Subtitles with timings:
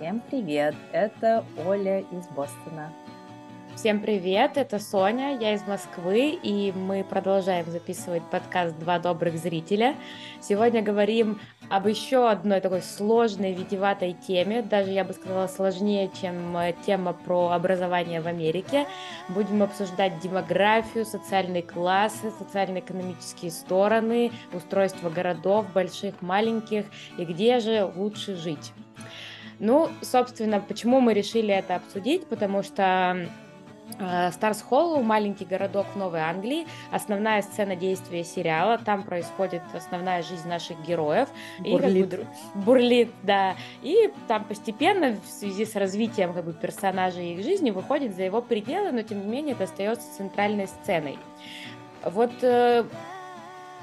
[0.00, 0.74] Всем привет!
[0.92, 2.90] Это Оля из Бостона.
[3.76, 9.94] Всем привет, это Соня, я из Москвы, и мы продолжаем записывать подкаст «Два добрых зрителя».
[10.40, 11.38] Сегодня говорим
[11.68, 17.12] об еще одной такой сложной, витиватой теме, даже, я бы сказала, сложнее, чем э, тема
[17.12, 18.86] про образование в Америке.
[19.28, 26.86] Будем обсуждать демографию, социальные классы, социально-экономические стороны, устройство городов, больших, маленьких,
[27.18, 28.72] и где же лучше жить.
[29.60, 32.26] Ну, собственно, почему мы решили это обсудить?
[32.26, 33.28] Потому что
[34.32, 40.48] Старс Холлоу, маленький городок в Новой Англии, основная сцена действия сериала, там происходит основная жизнь
[40.48, 41.28] наших героев.
[41.58, 42.06] Бурлит.
[42.06, 43.54] И, как бы, бурлит, да.
[43.82, 48.22] И там постепенно в связи с развитием как бы, персонажей и их жизни выходит за
[48.22, 51.18] его пределы, но тем не менее это остается центральной сценой.
[52.02, 52.84] Вот э,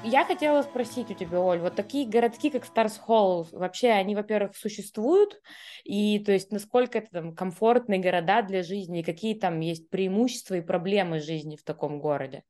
[0.04, 4.56] я хотела спросить у тебя, Оль, вот такие городки, как Stars Hollow, вообще они, во-первых,
[4.56, 5.40] существуют,
[5.84, 10.54] и то есть насколько это там комфортные города для жизни, и какие там есть преимущества
[10.54, 12.44] и проблемы жизни в таком городе?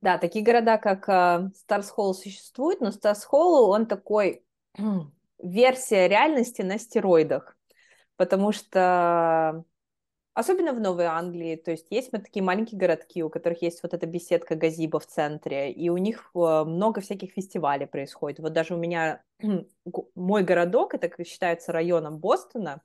[0.00, 4.42] Да, такие города, как э, Stars Hollow, существуют, но Stars Hollow, он такой
[5.38, 7.56] версия реальности на стероидах,
[8.16, 9.64] потому что
[10.32, 13.94] Особенно в Новой Англии, то есть есть вот такие маленькие городки, у которых есть вот
[13.94, 18.38] эта беседка gazebo в центре, и у них э, много всяких фестивалей происходит.
[18.38, 19.24] Вот даже у меня
[20.14, 22.80] мой городок, это считается районом Бостона,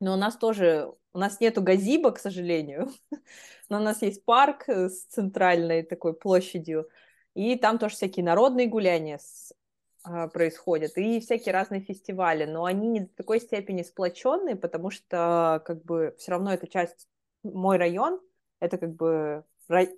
[0.00, 2.90] но у нас тоже, у нас нету Газиба, к сожалению,
[3.70, 6.90] но у нас есть парк э, с центральной такой площадью,
[7.34, 9.54] и там тоже всякие народные гуляния с
[10.32, 15.82] происходят, и всякие разные фестивали, но они не до такой степени сплоченные, потому что как
[15.82, 17.08] бы все равно эта часть,
[17.42, 18.20] мой район,
[18.60, 19.44] это как бы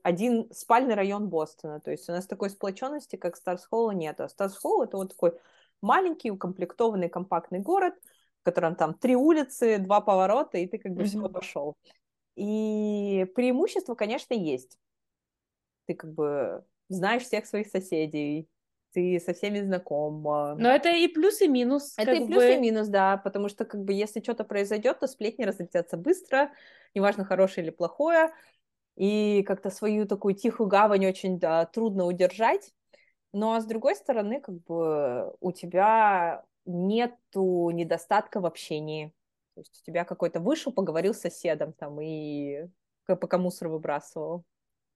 [0.05, 4.21] один спальный район Бостона, то есть у нас такой сплоченности, как Старс-Холла, нет.
[4.21, 5.33] А Старс-Холл это вот такой
[5.83, 7.95] маленький, укомплектованный, компактный город,
[8.43, 11.06] в котором там три улицы, два поворота, и ты как бы mm-hmm.
[11.06, 11.75] все обошел.
[12.37, 14.78] И преимущество, конечно, есть.
[15.87, 18.49] Ты как бы знаешь всех своих соседей,
[18.97, 20.23] ты со всеми знаком.
[20.23, 21.93] Но это и плюс, и минус.
[21.99, 22.55] Это и плюс, бы...
[22.55, 26.51] и минус, да, потому что как бы если что-то произойдет, то сплетни разлетятся быстро,
[26.95, 28.33] неважно, хорошее или плохое,
[28.97, 32.73] и как-то свою такую тихую гавань очень да, трудно удержать.
[33.34, 39.13] Ну а с другой стороны, как бы у тебя нету недостатка в общении.
[39.55, 42.67] То есть у тебя какой-то вышел, поговорил с соседом там и
[43.07, 44.45] пока мусор выбрасывал.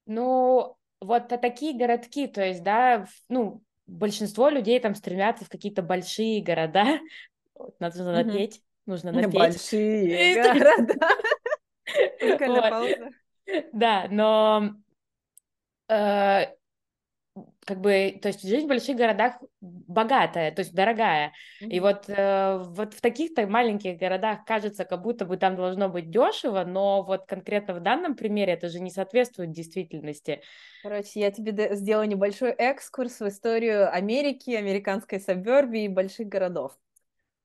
[0.07, 6.43] Ну, вот такие городки, то есть, да, ну, большинство людей там стремятся в какие-то большие
[6.43, 7.01] города.
[7.79, 9.35] Надо напеть, нужно напеть.
[9.35, 10.95] Большие города.
[13.73, 14.75] Да, но
[15.89, 16.47] э,
[17.65, 21.33] как бы, то есть жизнь в больших городах богатая, то есть дорогая.
[21.63, 21.69] Mm-hmm.
[21.69, 26.11] И вот, э, вот в таких-то маленьких городах кажется, как будто бы там должно быть
[26.11, 30.41] дешево, но вот конкретно в данном примере это же не соответствует действительности.
[30.83, 36.77] Короче, я тебе сделаю небольшой экскурс в историю Америки, американской сабербии и больших городов.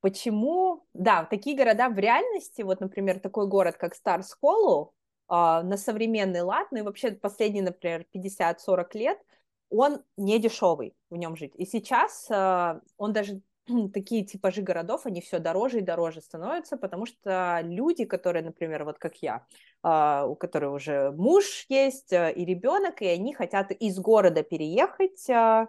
[0.02, 0.86] Почему?
[0.94, 4.94] Да, такие города в реальности, вот, например, такой город, как Старс Холлоу,
[5.30, 9.20] э, на современный лад, ну и вообще последние, например, 50-40 лет–
[9.70, 11.54] он не дешевый в нем жить.
[11.56, 13.42] И сейчас э, он даже
[13.94, 19.00] такие типажи городов, они все дороже и дороже становятся, потому что люди, которые, например, вот
[19.00, 19.46] как я,
[19.84, 25.30] э, у которых уже муж есть э, и ребенок, и они хотят из города переехать,
[25.30, 25.68] э,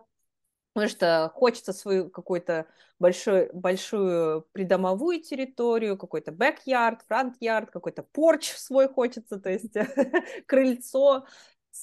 [0.75, 2.67] потому что хочется свою какую-то
[2.99, 9.73] большую, большую придомовую территорию, какой-то бэк-ярд, фронт-ярд, какой-то порч свой хочется, то есть
[10.47, 11.25] крыльцо,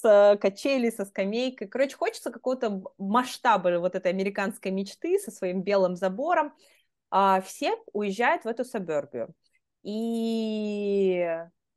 [0.02, 1.68] с качелей, со скамейкой.
[1.68, 6.54] Короче, хочется какого-то масштаба вот этой американской мечты со своим белым забором.
[7.10, 9.34] А все уезжают в эту сабербию.
[9.84, 11.28] И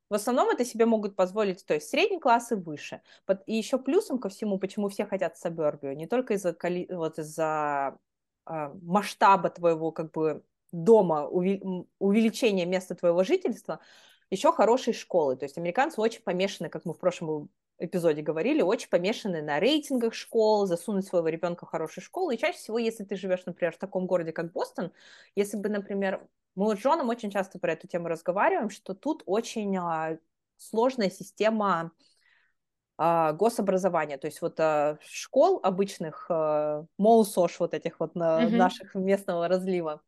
[0.09, 3.03] в основном это себе могут позволить, то есть средний класс и выше.
[3.47, 6.57] И еще плюсом ко всему, почему все хотят сабербию, не только из-за
[6.91, 7.99] вот из-за
[8.49, 10.43] э, масштаба твоего как бы
[10.73, 13.81] дома, увеличения места твоего жительства,
[14.31, 15.37] еще хорошие школы.
[15.37, 20.15] То есть американцы очень помешаны, как мы в прошлом эпизоде говорили, очень помешаны на рейтингах
[20.15, 22.31] школ, засунуть своего ребенка в хорошую школу.
[22.31, 24.93] И чаще всего, если ты живешь, например, в таком городе, как Бостон,
[25.35, 29.77] если бы, например, мы с Джоном очень часто про эту тему разговариваем, что тут очень
[29.77, 30.19] а,
[30.57, 31.93] сложная система
[32.97, 38.57] а, гособразования, то есть вот а, школ обычных, а, молсош вот этих вот на, mm-hmm.
[38.57, 40.03] наших местного разлива.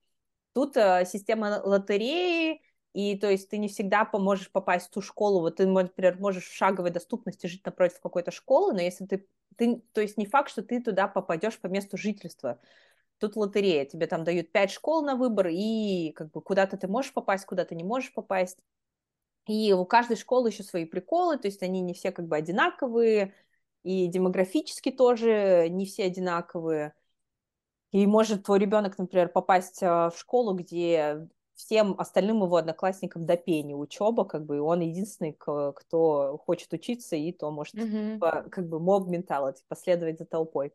[0.55, 2.63] Тут а, система лотереи,
[2.95, 6.47] и то есть ты не всегда поможешь попасть в ту школу, вот ты, например, можешь
[6.49, 9.27] в шаговой доступности жить напротив какой-то школы, но если ты,
[9.57, 12.61] ты, то есть не факт, что ты туда попадешь по месту жительства.
[13.19, 17.13] Тут лотерея, тебе там дают пять школ на выбор, и как бы куда-то ты можешь
[17.13, 18.59] попасть, куда-то не можешь попасть.
[19.47, 23.35] И у каждой школы еще свои приколы, то есть они не все как бы одинаковые,
[23.83, 26.95] и демографически тоже не все одинаковые.
[27.91, 31.27] И может твой ребенок, например, попасть а, в школу, где
[31.59, 37.17] всем остальным его одноклассникам до пени учеба, как бы, и он единственный, кто хочет учиться,
[37.17, 38.49] и то может, mm-hmm.
[38.49, 40.73] как бы, моб менталити, последовать за толпой.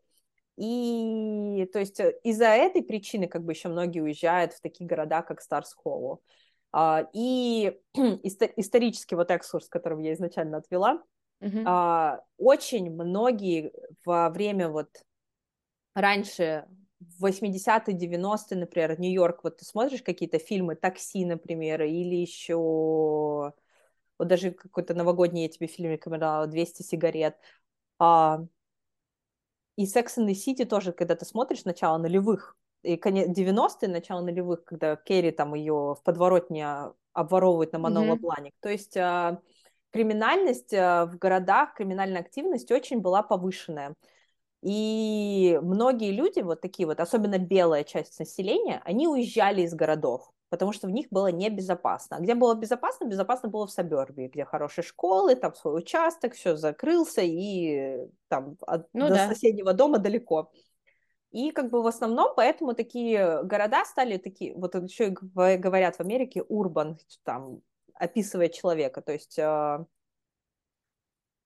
[0.58, 5.22] И, то есть, э, из-за этой причины, как бы, еще многие уезжают в такие города,
[5.22, 6.22] как Старс Холлу.
[6.70, 11.02] А, и исторический вот экскурс, которым я изначально отвела,
[11.40, 12.18] mm-hmm.
[12.36, 13.72] очень многие
[14.04, 14.90] во время вот
[15.94, 16.66] раньше
[17.18, 23.52] в 80-е, 90-е, например, Нью-Йорк, вот ты смотришь какие-то фильмы, «Такси», например, или еще
[24.18, 27.36] вот даже какой-то новогодний я тебе фильм рекомендовала, «200 сигарет»,
[27.98, 28.44] а,
[29.76, 34.96] и «Секс the City» тоже, когда ты смотришь начало нулевых, и 90-е, начало нулевых, когда
[34.96, 38.50] Керри там ее в подворотне обворовывает на монолоплане.
[38.50, 38.60] Mm-hmm.
[38.60, 39.40] То есть а,
[39.90, 43.94] криминальность а, в городах, криминальная активность очень была повышенная.
[44.64, 50.72] И многие люди, вот такие вот, особенно белая часть населения, они уезжали из городов, потому
[50.72, 52.16] что в них было небезопасно.
[52.16, 53.04] А где было безопасно?
[53.04, 58.88] Безопасно было в Сабербии, где хорошие школы, там свой участок, все закрылся, и там от,
[58.94, 59.28] ну, до да.
[59.28, 60.50] соседнего дома далеко.
[61.30, 66.00] И как бы в основном поэтому такие города стали такие, вот еще и говорят в
[66.00, 67.60] Америке, урбан, там,
[67.92, 69.84] описывая человека, то есть а,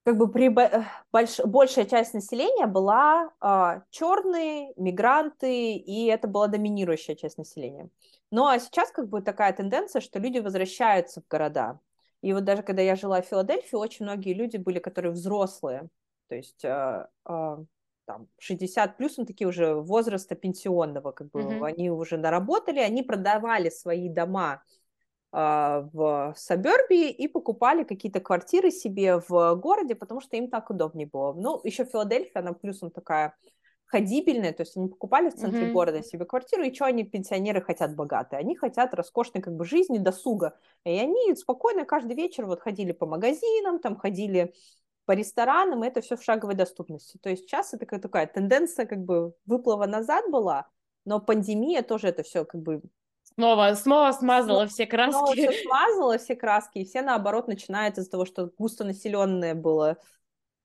[0.08, 6.46] как бы при, э, больш, большая часть населения была а, черные, мигранты, и это была
[6.46, 7.90] доминирующая часть населения.
[8.30, 11.78] Ну а сейчас как бы такая тенденция, что люди возвращаются в города.
[12.22, 15.90] И вот даже когда я жила в Филадельфии, очень многие люди были, которые взрослые,
[16.28, 17.56] то есть э, э,
[18.06, 21.66] там 60 плюс, ну такие уже возраста пенсионного, как бы mm-hmm.
[21.66, 24.62] они уже наработали, они продавали свои дома а,
[25.30, 31.34] в Сабербии и покупали какие-то квартиры себе в городе, потому что им так удобнее было.
[31.34, 33.34] Ну, еще Филадельфия, она плюсом такая
[33.88, 35.72] ходибельная, то есть они покупали в центре mm-hmm.
[35.72, 38.38] города себе квартиру, и что они, пенсионеры, хотят богатые?
[38.38, 40.58] Они хотят роскошной как бы жизни, досуга.
[40.84, 44.54] И они спокойно каждый вечер вот ходили по магазинам, там ходили
[45.06, 47.18] по ресторанам, и это все в шаговой доступности.
[47.22, 50.68] То есть сейчас это такая, такая тенденция как бы выплыва назад была,
[51.06, 52.82] но пандемия тоже это все как бы
[53.38, 55.12] Снова, снова смазала все краски.
[55.12, 59.96] Снова все смазала все краски, и все, наоборот, начинают из-за того, что густонаселенное было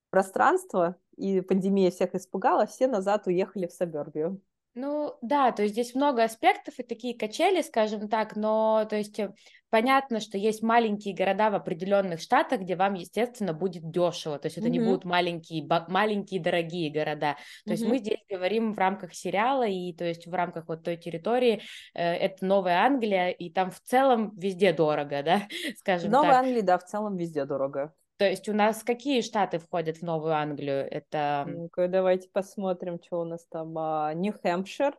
[0.10, 4.42] пространство, и пандемия всех испугала, все назад уехали в Сабербию.
[4.74, 9.20] Ну да, то есть здесь много аспектов и такие качели, скажем так, но то есть
[9.20, 9.32] э,
[9.74, 14.60] понятно, что есть маленькие города в определенных штатах, где вам, естественно, будет дешево, то есть
[14.60, 14.70] это mm-hmm.
[14.70, 17.38] не будут маленькие, маленькие дорогие города.
[17.66, 17.72] То mm-hmm.
[17.72, 21.64] есть мы здесь говорим в рамках сериала и то есть в рамках вот той территории,
[21.96, 25.42] э, это Новая Англия, и там в целом везде дорого, да,
[25.80, 26.44] скажем Новая так.
[26.44, 27.96] Англия, да, в целом везде дорого.
[28.18, 30.88] То есть у нас какие штаты входят в Новую Англию?
[30.88, 31.46] Это...
[31.48, 33.76] Ну-ка, давайте посмотрим, что у нас там.
[33.76, 34.96] А, Нью-Хэмпшир,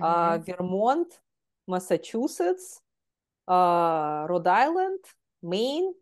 [0.00, 1.20] а, Вермонт,
[1.66, 2.80] Массачусетс,
[3.46, 5.04] Род-Айленд,
[5.42, 5.94] Мэйн,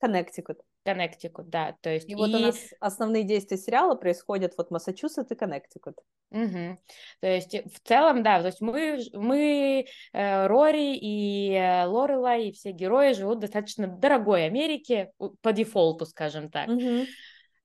[0.00, 0.60] Коннектикут.
[0.82, 2.08] Коннектикут, да, то есть...
[2.08, 5.96] И, и вот у нас основные действия сериала происходят вот Массачусетс и Коннектикут.
[6.30, 6.78] Угу.
[7.20, 12.52] То есть в целом, да, то есть мы, мы э, Рори и э, Лорелай и
[12.52, 16.68] все герои живут в достаточно дорогой Америке по дефолту, скажем так.
[16.68, 17.06] Угу.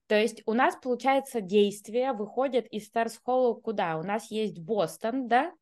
[0.08, 3.98] То есть у нас, получается, действия выходят из Старс Холлоу куда?
[3.98, 5.54] У нас есть Бостон, да?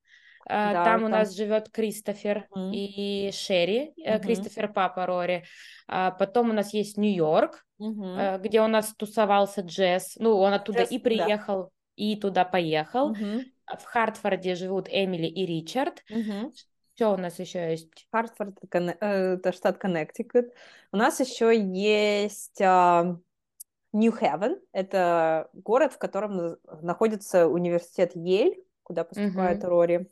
[0.46, 4.20] А, да, там, там у нас живет Кристофер mm и Шерри, mm-hmm.
[4.20, 5.46] Кристофер папа Рори.
[5.88, 8.40] А потом у нас есть Нью-Йорк, mm-hmm.
[8.40, 10.16] где у нас тусовался Джесс.
[10.18, 11.70] Ну, он оттуда Джесс, и приехал, да.
[11.96, 13.14] и туда поехал.
[13.14, 13.44] Mm-hmm.
[13.80, 16.04] В Хартфорде живут Эмили и Ричард.
[16.12, 16.52] Mm-hmm.
[16.96, 18.08] Что у нас еще есть?
[18.12, 20.48] Хартфорд э, это штат Коннектикут.
[20.92, 24.60] У нас еще есть Нью-Хевен.
[24.74, 29.68] Это город, в котором находится университет Ель, куда поступает mm-hmm.
[29.68, 30.08] Рори.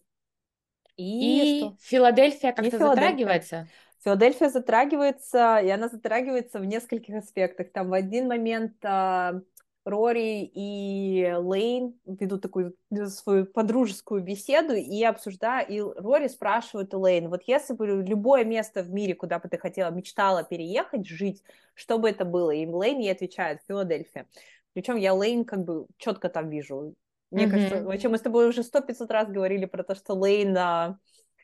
[0.98, 1.78] И, и что?
[1.82, 3.68] Филадельфия как-то затрагивается?
[4.04, 7.72] Филадельфия затрагивается, и она затрагивается в нескольких аспектах.
[7.72, 9.42] Там в один момент а,
[9.84, 12.76] Рори и Лейн ведут такую
[13.08, 18.92] свою подружескую беседу и обсуждают, и Рори спрашивает Лейн, вот если бы любое место в
[18.92, 21.44] мире, куда бы ты хотела, мечтала переехать, жить,
[21.74, 22.52] что бы это было?
[22.52, 24.28] И Лейн ей отвечает, Филадельфия.
[24.74, 26.96] Причем я Лейн как бы четко там вижу.
[27.32, 27.50] Мне mm-hmm.
[27.50, 31.00] кажется, вообще мы с тобой уже сто пятьсот раз говорили про то, что Лейна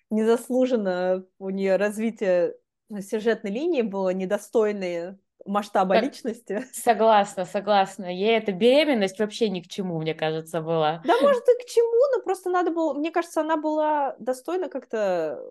[0.09, 2.55] незаслуженно у нее развитие
[2.99, 6.03] сюжетной линии было недостойное масштаба как...
[6.03, 6.65] личности.
[6.73, 8.05] Согласна, согласна.
[8.05, 11.01] Ей эта беременность вообще ни к чему, мне кажется, была.
[11.05, 12.93] Да, может, и к чему, но просто надо было...
[12.93, 15.41] Мне кажется, она была достойна как-то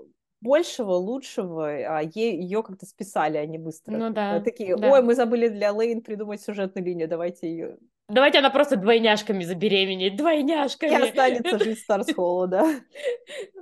[0.42, 3.96] большего, лучшего, а ей, ее как-то списали они быстро.
[3.96, 4.40] Ну да.
[4.40, 4.92] Такие, да.
[4.92, 7.78] ой, мы забыли для Лейн придумать сюжетную линию, давайте ее...
[8.08, 10.90] Давайте она просто двойняшками забеременеет, двойняшками.
[10.90, 12.64] И останется жить Старс Холода.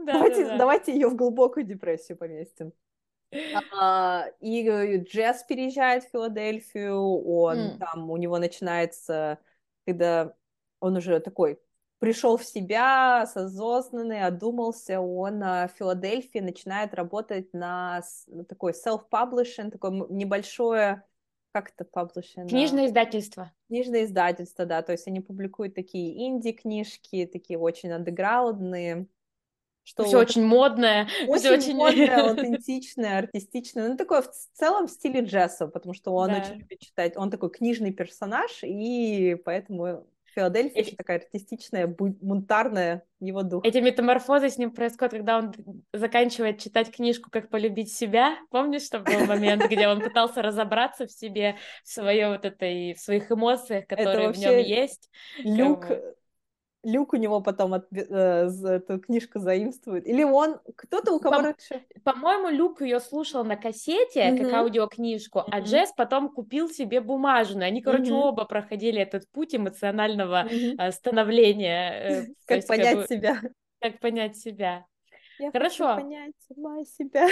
[0.05, 2.73] Давайте, давайте ее в глубокую депрессию поместим.
[3.73, 9.39] А, и Джесс переезжает в Филадельфию, он там, у него начинается,
[9.87, 10.35] когда
[10.81, 11.59] он уже такой
[11.99, 18.03] пришел в себя, осознанный, одумался, он в Филадельфии начинает работать на
[18.47, 21.03] такой self-publishing, такое небольшое,
[21.55, 22.49] как это publishing?
[22.49, 23.53] Книжное издательство.
[23.69, 29.07] Книжное издательство, да, то есть они публикуют такие инди-книжки, такие очень андеграундные,
[29.85, 34.89] что все вот очень модное, очень, все очень модное, аутентичное, артистичное, ну такое в целом
[34.89, 36.39] в стиле джесса, потому что он да.
[36.39, 40.95] очень любит читать, он такой книжный персонаж, и поэтому Филадельфия Эти...
[40.95, 43.65] такая артистичная, бунтарная его дух.
[43.65, 45.53] Эти метаморфозы с ним происходят, когда он
[45.93, 48.37] заканчивает читать книжку «Как полюбить себя».
[48.51, 53.01] Помнишь, что был момент, где он пытался разобраться в себе, в, своей вот этой, в
[53.01, 55.11] своих эмоциях, которые в нем есть?
[55.39, 55.87] Люк
[56.85, 60.07] Люк у него потом от, э, эту книжку заимствует.
[60.07, 61.55] Или он, кто-то у кого
[62.05, 64.39] По- По-моему, Люк ее слушал на кассете, mm-hmm.
[64.39, 65.49] как аудиокнижку, mm-hmm.
[65.51, 67.67] а Джесс потом купил себе бумажную.
[67.67, 68.29] Они, короче, mm-hmm.
[68.29, 70.93] оба проходили этот путь эмоционального mm-hmm.
[70.93, 71.93] становления.
[71.93, 73.41] Э, как есть, понять как бы, себя.
[73.81, 74.87] Как понять себя.
[75.39, 75.95] Я Хорошо.
[75.95, 77.29] хочу понять сама себя.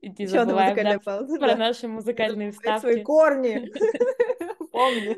[0.00, 1.56] Иди забываем, да, пауза, про да.
[1.56, 2.80] наши музыкальные вставки.
[2.80, 3.70] Свои корни.
[4.72, 5.16] Помни.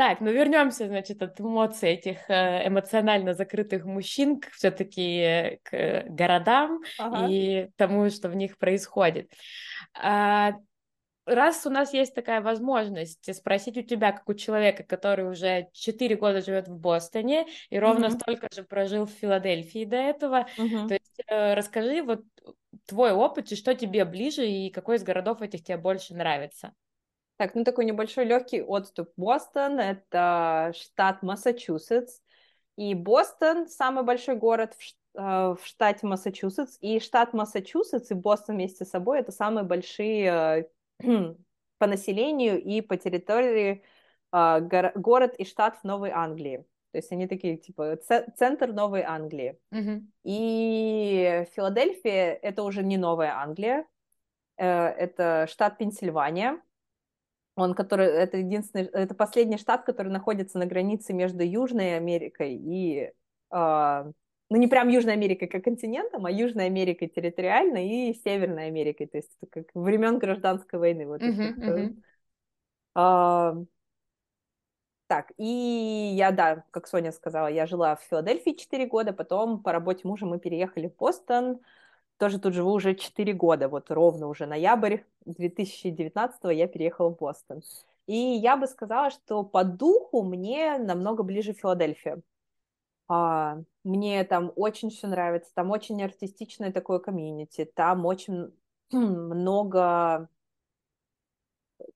[0.00, 7.26] Так, ну вернемся, значит, от эмоций этих э, эмоционально закрытых мужчин все-таки к городам ага.
[7.28, 9.30] и тому, что в них происходит.
[9.92, 10.54] А,
[11.26, 16.16] раз у нас есть такая возможность спросить у тебя, как у человека, который уже 4
[16.16, 18.20] года живет в Бостоне и ровно mm-hmm.
[18.20, 20.88] столько же прожил в Филадельфии до этого, mm-hmm.
[20.88, 22.22] то есть э, расскажи вот
[22.86, 26.72] твой опыт и что тебе ближе и какой из городов этих тебе больше нравится.
[27.40, 29.08] Так, ну такой небольшой легкий отступ.
[29.16, 32.20] Бостон— это штат Массачусетс,
[32.76, 38.56] и Бостон— самый большой город в, э, в штате Массачусетс, и штат Массачусетс и Бостон
[38.56, 40.68] вместе с собой— это самые большие
[40.98, 41.34] э,
[41.78, 43.84] по населению и по территории
[44.34, 46.66] э, город и штат в Новой Англии.
[46.92, 47.96] То есть они такие, типа,
[48.36, 49.58] центр Новой Англии.
[49.72, 50.02] Mm-hmm.
[50.24, 53.86] И Филадельфия— это уже не Новая Англия,
[54.58, 56.60] это штат Пенсильвания,
[57.60, 63.12] он, который, это единственный, это последний штат, который находится на границе между Южной Америкой и,
[63.50, 64.12] э,
[64.50, 69.18] ну не прям Южной Америкой как континентом, а Южной Америкой территориально и Северной Америкой, то
[69.18, 71.06] есть это как времен гражданской войны.
[71.06, 71.96] Вот uh-huh, uh-huh.
[72.96, 73.64] Э,
[75.06, 79.72] так, и я, да, как Соня сказала, я жила в Филадельфии 4 года, потом по
[79.72, 81.58] работе мужа мы переехали в Бостон,
[82.20, 87.62] тоже тут живу уже 4 года, вот ровно уже ноябрь 2019 я переехала в Бостон.
[88.06, 92.20] И я бы сказала, что по духу мне намного ближе Филадельфия.
[93.08, 98.52] А, мне там очень все нравится, там очень артистичное такое комьюнити, там очень
[98.92, 100.28] много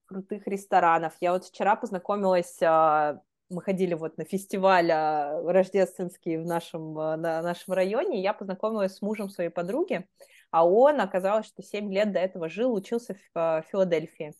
[0.05, 1.13] крутых ресторанов.
[1.21, 7.41] Я вот вчера познакомилась, а, мы ходили вот на фестиваль а, рождественский в нашем, на
[7.41, 10.07] нашем районе, я познакомилась с мужем своей подруги,
[10.51, 14.33] а он, оказалось, что 7 лет до этого жил, учился в э, Филадельфии.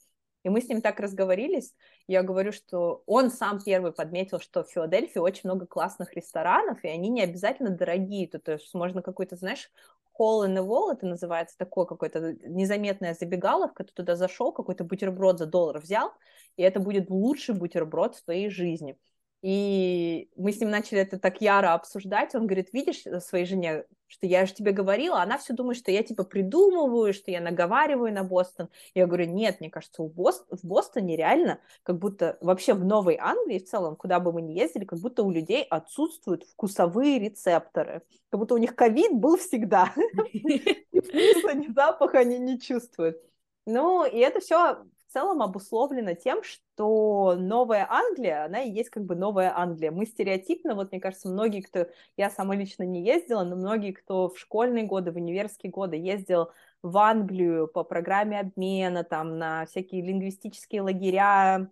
[0.46, 1.74] И мы с ним так разговорились,
[2.08, 6.88] я говорю, что он сам первый подметил, что в Филадельфии очень много классных ресторанов, и
[6.88, 9.72] они не обязательно дорогие, то, то есть можно какой-то, знаешь,
[10.20, 15.40] hole in the wall, это называется, такое какое-то незаметная забегаловка, ты туда зашел, какой-то бутерброд
[15.40, 16.14] за доллар взял,
[16.58, 19.00] и это будет лучший бутерброд в твоей жизни.
[19.42, 22.34] И мы с ним начали это так яро обсуждать.
[22.34, 25.92] Он говорит, видишь э, своей жене, что я же тебе говорила, она все думает, что
[25.92, 28.70] я типа придумываю, что я наговариваю на Бостон.
[28.94, 30.46] Я говорю, нет, мне кажется, у Бост...
[30.50, 34.54] в Бостоне реально, как будто вообще в Новой Англии в целом, куда бы мы ни
[34.54, 38.02] ездили, как будто у людей отсутствуют вкусовые рецепторы.
[38.30, 39.94] Как будто у них ковид был всегда.
[40.34, 43.22] Ни вкуса, ни запаха они не чувствуют.
[43.66, 49.16] Ну, и это все целом обусловлено тем, что Новая Англия, она и есть как бы
[49.16, 49.90] Новая Англия.
[49.90, 54.28] Мы стереотипно, вот мне кажется, многие, кто, я сама лично не ездила, но многие, кто
[54.28, 60.02] в школьные годы, в универские годы ездил в Англию по программе обмена, там, на всякие
[60.02, 61.72] лингвистические лагеря,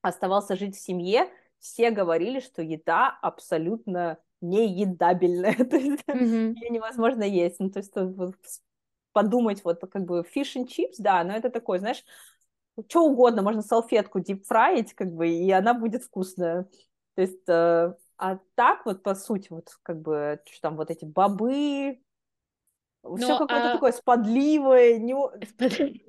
[0.00, 6.54] оставался жить в семье, все говорили, что еда абсолютно неедабельная, то есть mm-hmm.
[6.54, 7.60] ее невозможно есть.
[7.60, 7.92] Ну, то есть
[9.12, 12.02] подумать, вот как бы fish and chips, да, но это такой, знаешь,
[12.88, 16.68] что угодно, можно салфетку дипфраить, как бы, и она будет вкусная.
[17.14, 21.04] То есть, э, а так вот, по сути, вот, как бы, что там, вот эти
[21.04, 22.00] бобы,
[23.02, 23.72] но, все какое-то а...
[23.72, 24.98] такое с подливой.
[24.98, 25.14] Не...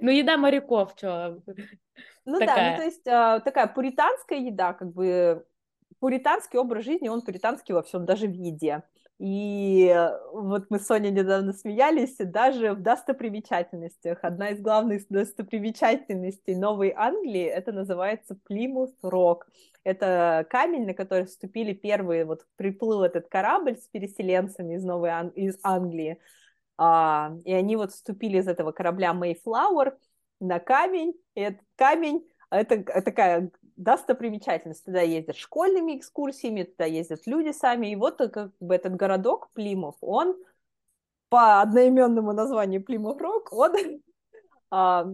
[0.00, 1.40] Ну, еда моряков, что?
[2.24, 2.56] Ну такая.
[2.56, 5.46] да, ну то есть а, такая пуританская еда, как бы
[6.00, 8.82] пуританский образ жизни, он пуританский во всем, даже в еде.
[9.18, 9.94] И
[10.32, 14.18] вот мы с Соней недавно смеялись, даже в достопримечательностях.
[14.22, 19.46] Одна из главных достопримечательностей Новой Англии, это называется Плимут Рок.
[19.84, 25.28] Это камень, на который вступили первые, вот приплыл этот корабль с переселенцами из Новой Ан...
[25.28, 26.18] из Англии,
[26.76, 29.96] а, и они вот вступили из этого корабля Mayflower
[30.40, 34.84] на камень, и этот камень, это такая достопримечательность.
[34.84, 39.96] Туда ездят школьными экскурсиями, туда ездят люди сами, и вот как бы этот городок Плимов,
[40.00, 40.36] он
[41.28, 43.72] по одноименному названию Плимов Рок, он
[44.70, 45.06] а,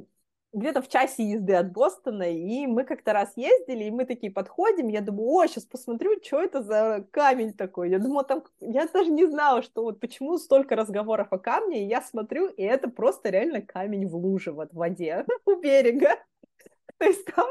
[0.52, 4.88] где-то в часе езды от Бостона, и мы как-то раз ездили, и мы такие подходим,
[4.88, 7.90] я думаю, о, сейчас посмотрю, что это за камень такой.
[7.90, 11.88] Я думала, там, я даже не знала, что вот почему столько разговоров о камне, и
[11.88, 16.16] я смотрю, и это просто реально камень в луже вот в воде у берега.
[17.00, 17.48] То есть там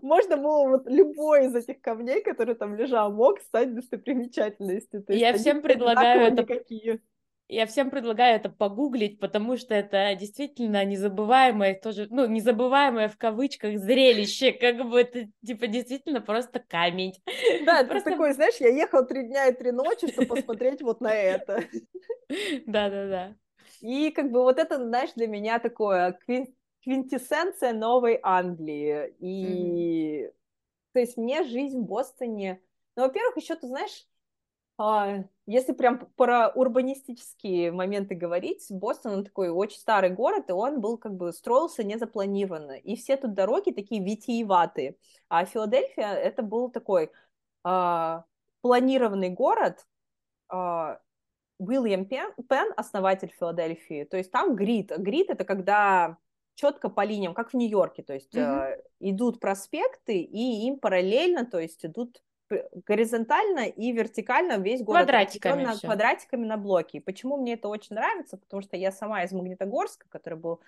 [0.00, 5.02] можно было вот любой из этих камней, который там лежал, мог стать достопримечательностью.
[5.02, 6.42] То есть я всем предлагаю это...
[6.42, 7.00] Никакие.
[7.48, 13.78] Я всем предлагаю это погуглить, потому что это действительно незабываемое тоже, ну, незабываемое в кавычках
[13.78, 17.12] зрелище, как бы это, типа, действительно просто камень.
[17.66, 18.04] Да, просто...
[18.04, 21.62] ты такой, знаешь, я ехал три дня и три ночи, чтобы посмотреть вот на это.
[22.66, 23.36] Да-да-да.
[23.82, 26.06] И как бы вот это, знаешь, для меня такое
[26.86, 29.12] квинтэссенция новой Англии.
[29.18, 30.32] И, mm-hmm.
[30.92, 32.62] то есть мне жизнь в Бостоне...
[32.94, 34.06] Ну, во-первых, еще, ты знаешь,
[34.78, 40.80] а, если прям про урбанистические моменты говорить, Бостон, он такой очень старый город, и он
[40.80, 44.96] был как бы строился незапланированно, и все тут дороги такие витиеватые.
[45.28, 47.10] А Филадельфия, это был такой
[47.64, 48.24] а,
[48.60, 49.84] планированный город,
[50.48, 51.00] а,
[51.58, 54.92] Уильям Пен, Пен, основатель Филадельфии, то есть там грид.
[54.98, 56.18] Грид— это когда
[56.56, 58.82] четко по линиям, как в Нью-Йорке, то есть mm-hmm.
[59.00, 62.22] идут проспекты, и им параллельно, то есть идут
[62.86, 67.00] горизонтально и вертикально весь город квадратиками, на, квадратиками на блоке.
[67.00, 68.36] почему мне это очень нравится?
[68.36, 70.60] Потому что я сама из Магнитогорска, который был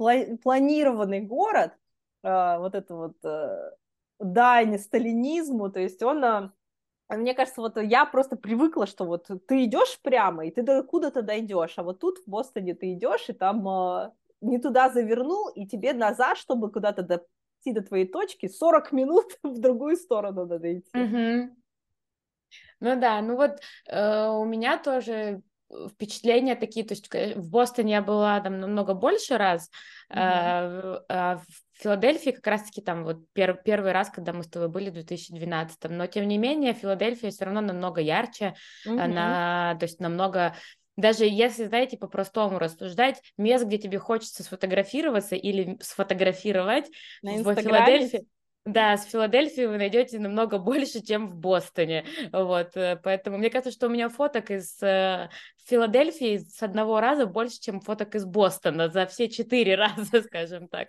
[0.00, 1.72] пла- планированный город,
[2.22, 3.70] э, вот это вот э,
[4.18, 6.50] дань сталинизму, то есть он э,
[7.10, 11.22] мне кажется, вот я просто привыкла, что вот ты идешь прямо, и ты до куда-то
[11.22, 14.10] дойдешь, а вот тут в Бостоне ты идешь, и там э,
[14.42, 17.24] не туда завернул, и тебе назад, чтобы куда-то до
[17.62, 20.90] идти до твоей точки, 40 минут в другую сторону надо идти.
[20.94, 21.56] Угу.
[22.80, 25.42] Ну да, ну вот э, у меня тоже
[25.90, 29.70] впечатления такие, то есть в Бостоне я была там намного больше раз,
[30.10, 30.18] mm-hmm.
[30.18, 34.68] а, а в Филадельфии как раз-таки там вот пер, первый раз, когда мы с тобой
[34.68, 38.54] были в 2012, но тем не менее Филадельфия все равно намного ярче,
[38.86, 39.00] mm-hmm.
[39.00, 40.54] она, то есть намного
[40.96, 46.90] даже если, знаете, по-простому рассуждать, мест, где тебе хочется сфотографироваться или сфотографировать
[47.22, 48.26] На в Филадельфии,
[48.64, 52.04] да, с Филадельфии вы найдете намного больше, чем в Бостоне.
[52.32, 55.30] Вот, э, поэтому мне кажется, что у меня фоток из э,
[55.66, 60.88] Филадельфии с одного раза больше, чем фоток из Бостона за все четыре раза, скажем так.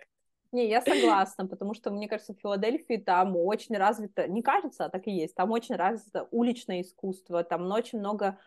[0.52, 4.90] Не, я согласна, потому что, мне кажется, в Филадельфии там очень развито, не кажется, а
[4.90, 8.38] так и есть, там очень развито уличное искусство, там очень много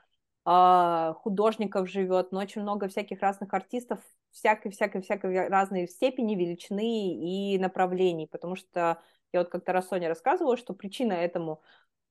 [0.47, 3.99] художников живет, но очень много всяких разных артистов,
[4.31, 10.73] всякой-всякой-всякой разной степени, величины и направлений, потому что я вот как-то раз Соня рассказывала, что
[10.73, 11.63] причина этому,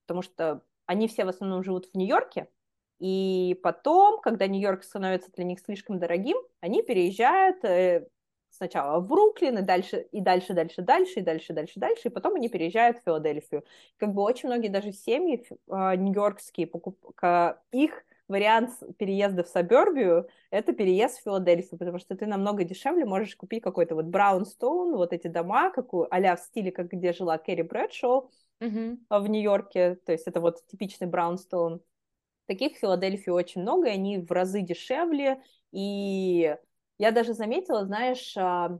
[0.05, 2.49] потому что они все в основном живут в Нью-Йорке,
[2.99, 8.05] и потом, когда Нью-Йорк становится для них слишком дорогим, они переезжают э,
[8.49, 12.35] сначала в Бруклин, и дальше, и дальше, дальше, дальше, и дальше, дальше, дальше, и потом
[12.35, 13.63] они переезжают в Филадельфию.
[13.97, 16.97] Как бы очень многие даже семьи э, нью-йоркские, покуп...
[17.71, 23.35] их вариант переезда в Сабербию– это переезд в Филадельфию, потому что ты намного дешевле можешь
[23.35, 27.61] купить какой-то вот Браунстоун, вот эти дома, какую, а в стиле, как где жила Кэрри
[27.61, 28.97] Брэдшоу mm-hmm.
[29.09, 31.81] в Нью-Йорке, то есть это вот типичный Браунстоун.
[32.47, 36.55] Таких в Филадельфии очень много, и они в разы дешевле, и
[36.97, 38.79] я даже заметила, знаешь, а,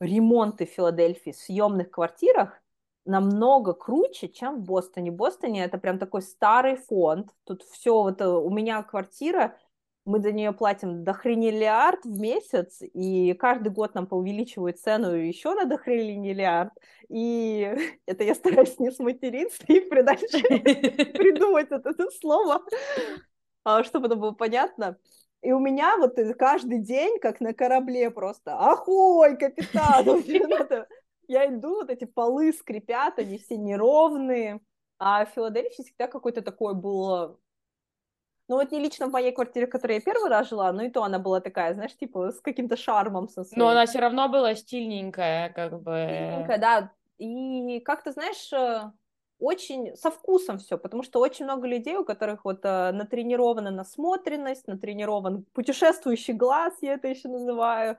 [0.00, 2.60] ремонты в Филадельфии в съемных квартирах,
[3.04, 5.10] намного круче, чем в Бостоне.
[5.10, 7.30] В Бостоне это прям такой старый фонд.
[7.44, 9.56] Тут все, вот э, у меня квартира,
[10.04, 15.64] мы за нее платим дохренелиард в месяц, и каждый год нам поувеличивают цену еще на
[15.64, 16.72] дохренелиард.
[17.08, 17.74] И
[18.06, 22.62] это я стараюсь не сматериться и дальше придумать это слово,
[23.64, 24.98] а, чтобы это было понятно.
[25.42, 30.22] И у меня вот каждый день, как на корабле просто, ахой, капитан!
[31.28, 34.60] Я иду, вот эти полы скрипят, они все неровные.
[34.98, 37.38] А в Филадельфии всегда какой-то такой был
[38.48, 40.90] ну вот не лично в моей квартире, в которой я первый раз жила, но и
[40.90, 43.28] то она была такая, знаешь, типа с каким-то шармом.
[43.28, 43.58] Со своим.
[43.58, 46.06] Но она все равно была стильненькая, как бы.
[46.06, 46.92] Стильненькая, да.
[47.16, 48.90] И как-то, знаешь, э,
[49.38, 54.66] очень со вкусом все, потому что очень много людей, у которых вот э, натренирована насмотренность,
[54.66, 57.98] натренирован путешествующий глаз, я это еще называю,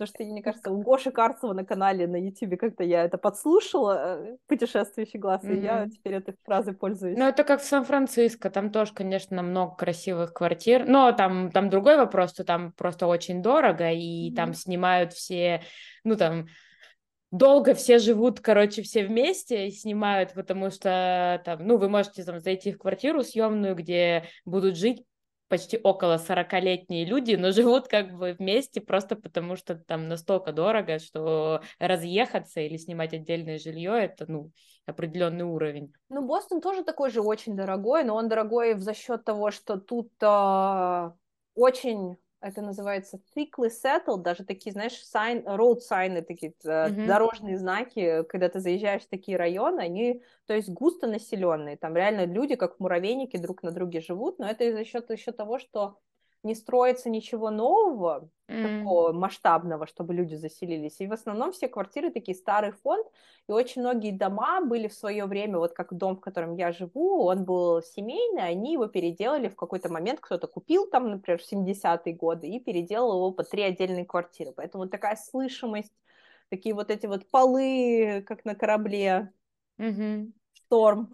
[0.00, 4.16] Потому что, мне кажется, у Гоши Карцева на канале на Ютубе как-то я это подслушала,
[4.16, 5.58] э, путешествующий глаз, mm-hmm.
[5.58, 7.18] и я теперь этой фразой пользуюсь.
[7.18, 11.98] Ну, это как в Сан-Франциско, там тоже, конечно, много красивых квартир, но там, там другой
[11.98, 14.34] вопрос, что там просто очень дорого, и mm-hmm.
[14.36, 15.60] там снимают все,
[16.02, 16.46] ну, там,
[17.30, 22.40] долго все живут, короче, все вместе и снимают, потому что там, ну, вы можете там
[22.40, 25.04] зайти в квартиру съемную, где будут жить
[25.50, 31.00] почти около 40-летние люди, но живут как бы вместе просто потому, что там настолько дорого,
[31.00, 34.52] что разъехаться или снимать отдельное жилье это, ну,
[34.86, 35.92] определенный уровень.
[36.08, 40.12] Ну, Бостон тоже такой же очень дорогой, но он дорогой за счет того, что тут
[40.22, 41.10] э,
[41.56, 47.06] очень это называется thickly settled, даже такие, знаешь, sign, road signs, такие mm-hmm.
[47.06, 52.24] дорожные знаки, когда ты заезжаешь в такие районы, они, то есть, густо населенные, там реально
[52.24, 55.98] люди, как в муравейнике, друг на друге живут, но это за счет еще того, что
[56.42, 58.78] не строится ничего нового, mm.
[58.78, 61.00] такого масштабного, чтобы люди заселились.
[61.00, 63.06] И в основном все квартиры такие старый фонд,
[63.48, 67.24] и очень многие дома были в свое время, вот как дом, в котором я живу,
[67.24, 72.14] он был семейный, они его переделали в какой-то момент, кто-то купил там, например, в 70-е
[72.14, 74.52] годы и переделал его по три отдельные квартиры.
[74.52, 75.92] Поэтому такая слышимость,
[76.48, 79.32] такие вот эти вот полы, как на корабле,
[79.78, 80.32] mm-hmm.
[80.54, 81.10] шторм.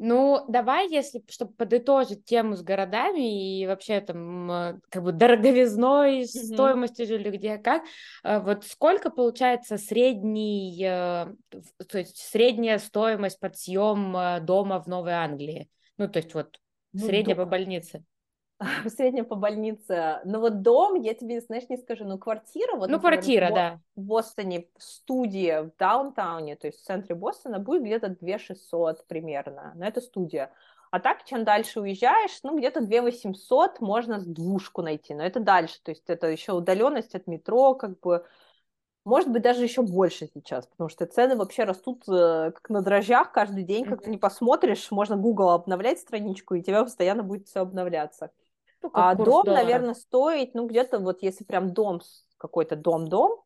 [0.00, 6.20] Ну, давай, если, чтобы подытожить тему с городами и вообще там э, как бы дороговизной,
[6.20, 6.54] mm-hmm.
[6.54, 7.82] стоимостью жилья, где как,
[8.22, 11.34] э, вот сколько получается средний, э,
[11.88, 15.68] то есть средняя стоимость под съем дома в Новой Англии?
[15.96, 16.60] Ну, то есть вот
[16.92, 17.42] ну, средняя до...
[17.42, 18.04] по больнице.
[18.84, 20.20] в среднем по больнице.
[20.24, 22.74] Но вот дом, я тебе, знаешь, не скажу, но квартира...
[22.76, 23.80] Вот, ну, например, квартира, в, да.
[23.94, 29.72] В Бостоне, студия в даунтауне, то есть в центре Бостона, будет где-то 2 600 примерно.
[29.76, 30.52] Но это студия.
[30.90, 35.14] А так, чем дальше уезжаешь, ну, где-то 2 800 можно с двушку найти.
[35.14, 38.24] Но это дальше, то есть это еще удаленность от метро, как бы...
[39.04, 43.32] Может быть, даже еще больше сейчас, потому что цены вообще растут э, как на дрожжах
[43.32, 47.60] каждый день, как ты не посмотришь, можно Google обновлять страничку, и тебя постоянно будет все
[47.60, 48.30] обновляться.
[48.82, 49.54] Ну, а дом, доллара.
[49.54, 52.00] наверное, стоит, ну, где-то вот если прям дом,
[52.36, 53.42] какой-то дом-дом,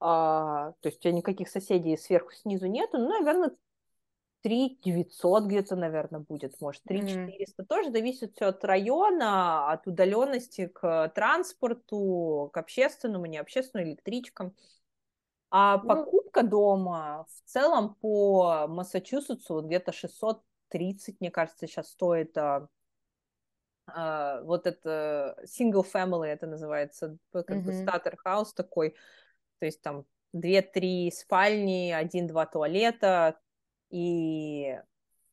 [0.00, 3.50] а, то есть у тебя никаких соседей сверху, снизу нету, ну, наверное,
[4.42, 7.62] 3 900 где-то, наверное, будет, может, 3 400.
[7.62, 7.66] Mm.
[7.66, 14.54] Тоже зависит все от района, от удаленности к транспорту, к общественному, не общественному, электричкам.
[15.50, 22.68] А ну, покупка дома в целом по Массачусетсу где-то 630, мне кажется, сейчас стоит а,
[23.94, 27.60] а, вот это single family это называется, как mm-hmm.
[27.62, 28.94] бы starter house такой,
[29.58, 33.38] то есть там две-три спальни, один-два туалета
[33.90, 34.78] и,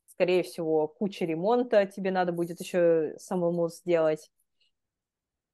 [0.08, 4.32] скорее всего, куча ремонта тебе надо будет еще самому сделать.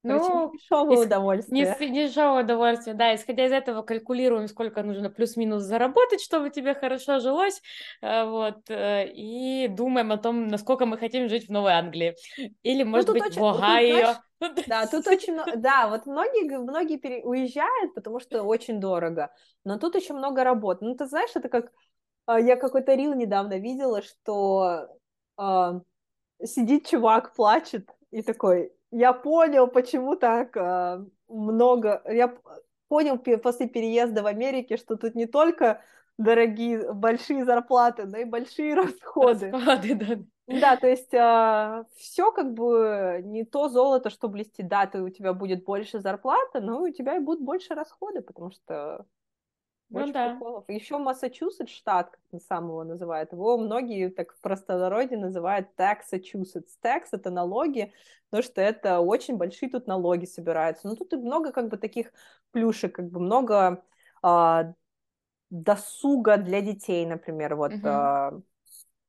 [0.03, 1.77] Ну, дешевое ис- удовольствие.
[1.79, 3.13] Не, дешевое удовольствие, да.
[3.13, 7.61] Исходя из этого калькулируем, сколько нужно плюс-минус заработать, чтобы тебе хорошо жилось,
[8.01, 12.15] э, вот, э, и думаем о том, насколько мы хотим жить в Новой Англии.
[12.63, 14.15] Или, ну, может ну, быть, очень, в Огайо.
[14.65, 17.23] Да, тут очень много, да, вот многие, многие пере...
[17.23, 19.31] уезжают, потому что очень дорого,
[19.63, 20.83] но тут еще много работы.
[20.83, 21.71] Ну, ты знаешь, это как,
[22.25, 24.87] а, я какой-то рил недавно видела, что
[25.37, 25.79] э,
[26.43, 32.01] сидит чувак, плачет, и такой, я понял, почему так э, много...
[32.06, 32.38] Я
[32.88, 35.82] понял после переезда в Америке, что тут не только
[36.17, 39.51] дорогие, большие зарплаты, но и большие расходы.
[39.51, 40.06] Расходы, да.
[40.47, 44.67] Да, то есть э, все как бы не то золото, что блестит.
[44.67, 48.51] Да, ты, у тебя будет больше зарплаты, но у тебя и будут больше расходы, потому
[48.51, 49.06] что
[49.91, 50.30] ну Очень да.
[50.30, 50.63] приколов.
[50.69, 56.77] Еще Массачусетс штат, как сам его называют, его многие так в простонародье называют Taxachusetts.
[56.82, 57.91] Tax— это налоги,
[58.30, 60.88] потому что это очень большие тут налоги собираются.
[60.88, 62.13] Но тут и много как бы таких
[62.51, 63.84] плюшек, как бы много
[64.23, 64.73] а,
[65.49, 67.82] досуга для детей, например, вот угу.
[67.84, 68.39] а,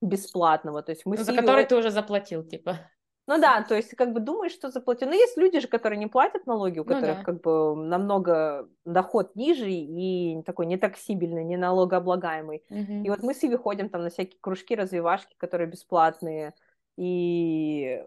[0.01, 0.83] бесплатного.
[0.83, 2.79] То есть мы ну, за который ты уже заплатил, типа.
[3.27, 5.09] Ну да, то есть как бы думаешь, что заплатил.
[5.09, 7.25] Но есть люди же, которые не платят налоги, у ну которых ну, да.
[7.25, 12.65] как бы намного доход ниже и такой не таксибельный, не налогооблагаемый.
[12.69, 13.05] Угу.
[13.05, 16.55] И вот мы с Иви ходим там на всякие кружки, развивашки, которые бесплатные.
[16.97, 18.05] И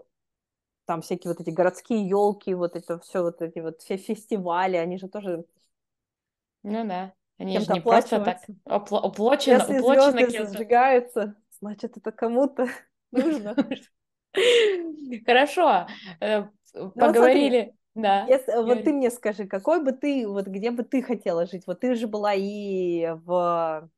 [0.86, 4.97] там всякие вот эти городские елки, вот это все, вот эти вот все фестивали, они
[4.97, 5.45] же тоже...
[6.63, 12.12] Ну да, они же не просто так опло- оплочено, Если уплочено звезды сжигаются, значит, это
[12.12, 12.67] кому-то
[13.12, 13.56] нужно.
[15.26, 15.88] Хорошо,
[16.19, 16.43] э,
[16.74, 17.74] ну поговорили.
[17.95, 18.26] Да.
[18.28, 21.63] Если, вот ты мне скажи, какой бы ты, вот где бы ты хотела жить?
[21.65, 23.89] Вот ты же была и в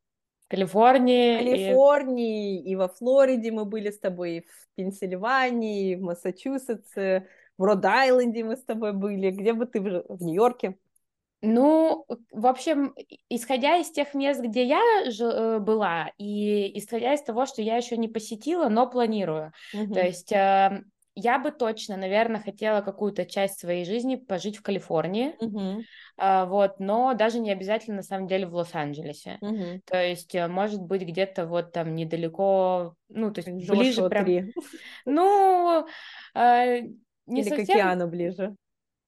[0.50, 1.38] Калифорнии.
[1.40, 2.72] Калифорнии, и...
[2.72, 8.44] и во Флориде мы были с тобой, и в Пенсильвании, и в Массачусетсе, в Род-Айленде
[8.44, 9.32] мы с тобой были.
[9.32, 10.78] Где бы ты в Нью-Йорке?
[11.42, 12.96] Ну, в общем,
[13.30, 17.78] исходя из тех мест, где я ж, э, была, и исходя из того, что я
[17.78, 19.52] еще не посетила, но планирую.
[19.76, 19.94] Mm-hmm.
[19.94, 25.36] То есть э, я бы точно, наверное, хотела какую-то часть своей жизни пожить в Калифорнии.
[25.40, 25.82] Mm-hmm.
[26.18, 29.38] Э, вот, но даже не обязательно на самом деле в Лос-Анджелесе.
[29.42, 29.82] Mm-hmm.
[29.86, 34.26] То есть, э, может быть, где-то вот там недалеко, ну, то есть Джошуа ближе прям.
[34.26, 34.54] 3.
[35.06, 35.88] Ну,
[36.34, 36.82] э,
[37.28, 37.66] не Или совсем.
[37.66, 38.56] к океану ближе.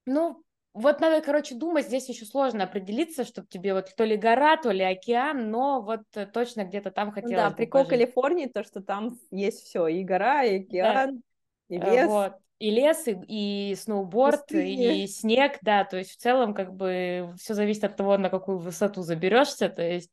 [0.06, 4.56] Ну, вот надо, короче, думать, здесь еще сложно определиться, чтобы тебе вот то ли гора,
[4.56, 7.90] то ли океан, но вот э, точно где-то там хотелось Да, прикол пожить.
[7.90, 11.22] Калифорнии, то, что там есть все, и гора, и океан,
[11.68, 11.76] да.
[11.76, 12.08] и э, лес.
[12.08, 12.32] Вот.
[12.60, 15.02] И лес, и, и сноуборд, Пустыни.
[15.02, 18.58] и снег, да, то есть в целом как бы все зависит от того, на какую
[18.58, 20.10] высоту заберешься, то есть...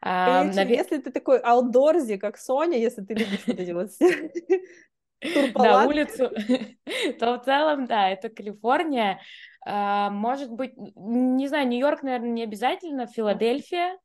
[0.00, 0.78] А, навер...
[0.78, 3.90] Если ты такой аутдорзи, как Соня, если ты любишь эти вот
[5.54, 6.30] Да, улицу,
[7.18, 9.20] то в целом, да, это Калифорния.
[9.64, 13.98] А, может быть, не знаю, Нью-Йорк, наверное, не обязательно, Филадельфия,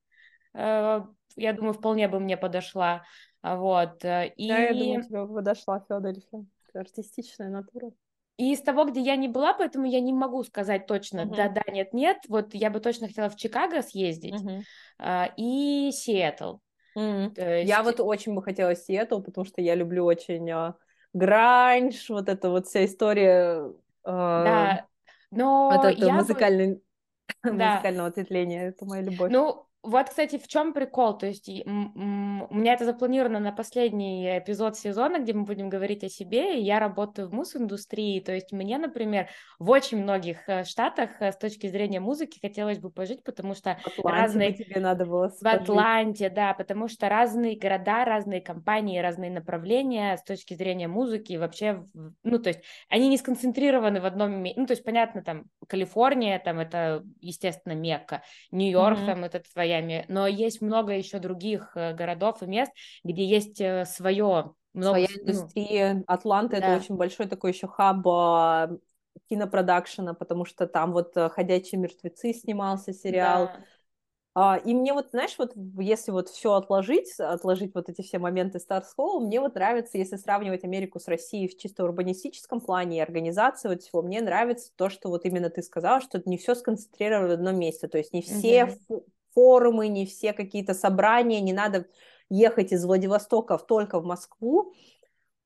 [0.54, 1.02] э,
[1.36, 3.04] я думаю, вполне бы мне подошла.
[3.42, 4.04] Вот.
[4.04, 4.50] И...
[4.50, 6.46] Да, я думаю, тебе подошла Филадельфия.
[6.74, 7.92] Артистичная натура.
[8.38, 11.36] И из того, где я не была, поэтому я не могу сказать точно, uh-huh.
[11.36, 12.20] да, да, нет, нет.
[12.30, 15.32] Вот я бы точно хотела в Чикаго съездить uh-huh.
[15.36, 16.56] и Сиэтл.
[16.98, 17.34] Uh-huh.
[17.36, 17.70] Есть...
[17.70, 20.76] Я вот очень бы хотела Сиэтл, потому что я люблю очень а,
[21.14, 23.74] гранж, вот эта вот вся история.
[24.06, 24.86] А, да,
[25.32, 26.82] но вот это музыкальный, бы...
[27.58, 27.74] да.
[27.74, 29.32] музыкального ответвления, это моя любовь.
[29.32, 31.18] Ну, вот, кстати, в чем прикол?
[31.18, 31.54] То есть у
[32.54, 36.60] меня это запланировано на последний эпизод сезона, где мы будем говорить о себе.
[36.60, 38.20] И я работаю в мус-индустрии.
[38.20, 42.78] То есть мне, например, в очень многих э, штатах э, с точки зрения музыки хотелось
[42.80, 44.54] бы пожить, потому что Атланте разные...
[44.54, 50.24] тебе надо было В Атланте, да, потому что разные города, разные компании, разные направления с
[50.24, 51.86] точки зрения музыки вообще,
[52.24, 54.60] ну, то есть они не сконцентрированы в одном месте.
[54.60, 58.24] Ну, то есть, понятно, там, Калифорния, там, это, естественно, Мекка.
[58.52, 59.06] Нью-Йорк, mm-hmm.
[59.06, 62.72] там, это твоя Майами, но есть много еще других э, городов и мест,
[63.04, 65.00] где есть э, свое много...
[65.00, 65.94] Своя индустрия.
[65.96, 66.68] Ну, Атланта да.
[66.68, 68.70] это очень большой такой еще хаб а,
[69.30, 73.46] кинопродакшена, потому что там вот э, «Ходячие мертвецы» снимался сериал.
[73.46, 73.64] Да.
[74.36, 78.60] А, и мне вот, знаешь, вот если вот все отложить, отложить вот эти все моменты
[78.60, 83.02] Star School, мне вот нравится, если сравнивать Америку с Россией в чисто урбанистическом плане и
[83.02, 87.30] организации вот всего, мне нравится то, что вот именно ты сказала, что не все сконцентрировано
[87.30, 91.88] в одном месте, то есть не все mm-hmm форумы, не все какие-то собрания, не надо
[92.30, 94.74] ехать из Владивостока только в Москву.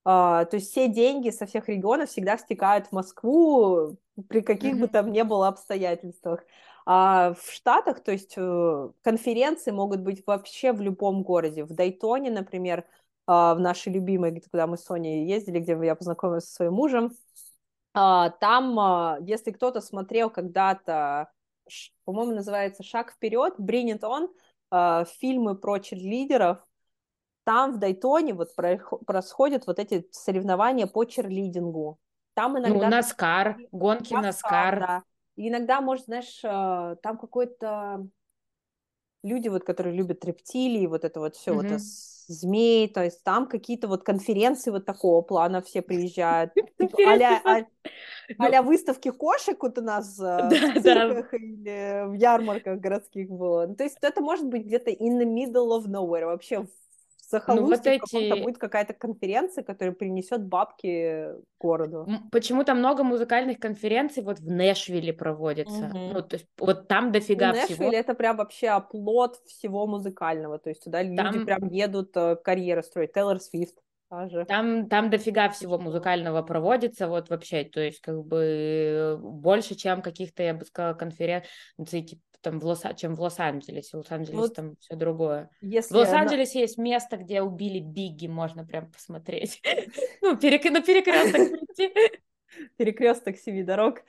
[0.05, 4.79] Uh, то есть все деньги со всех регионов всегда стекают в Москву при каких mm-hmm.
[4.79, 6.43] бы там ни было обстоятельствах.
[6.85, 11.63] А в Штатах, то есть э, конференции могут быть вообще в любом городе.
[11.63, 12.85] В Дайтоне, например,
[13.29, 17.13] uh, в нашей любимой, куда мы с Соней ездили, где я познакомилась со своим мужем,
[17.95, 21.31] uh, там, если кто-то смотрел когда-то
[22.05, 24.27] по-моему, называется «Шаг вперед», «Bring it on»,
[24.71, 26.65] э, фильмы про черлидеров,
[27.43, 31.99] там в Дайтоне вот происходят вот эти соревнования по черлидингу.
[32.33, 32.85] Там ну, иногда...
[32.85, 34.79] Ну, Наскар, гонки Наскар.
[34.79, 35.03] Да.
[35.35, 38.07] И иногда, может, знаешь, э, там какой-то
[39.23, 41.55] люди, вот, которые любят рептилии, вот это вот все, mm-hmm.
[41.55, 41.71] вот
[42.27, 46.97] змей, то есть там какие-то вот конференции вот такого плана все приезжают, типа,
[48.37, 53.67] а-ля, выставки кошек вот у нас э, в цирках или в ярмарках городских было.
[53.67, 56.65] Ну, то есть это может быть где-то in the middle of nowhere, вообще
[57.33, 58.43] захолустье ну, вот эти...
[58.43, 61.27] будет какая-то конференция, которая принесет бабки
[61.59, 62.07] городу.
[62.31, 65.87] Почему-то много музыкальных конференций вот в Нэшвилле проводится.
[65.87, 65.97] Угу.
[66.13, 67.83] Ну, то есть вот там дофига ну, всего.
[67.85, 70.59] Нэшвилл это прям вообще оплот всего музыкального.
[70.59, 71.11] То есть туда там...
[71.11, 73.13] люди прям едут э, карьеры строить.
[73.13, 73.75] Тейлор Свифт.
[74.47, 80.43] Там, там дофига всего музыкального проводится, вот вообще, то есть как бы больше, чем каких-то,
[80.43, 83.97] я бы сказала, конференций, там в Лос, чем в Лос-Анджелесе.
[83.97, 85.49] В Лос-Анджелесе вот там все другое.
[85.61, 86.61] Если в Лос-Анджелесе она...
[86.61, 89.61] есть место, где убили Бигги, можно прям посмотреть.
[90.21, 90.63] Ну, перек...
[90.65, 91.93] на перекресток прийти.
[92.77, 94.01] Перекресток семи дорог.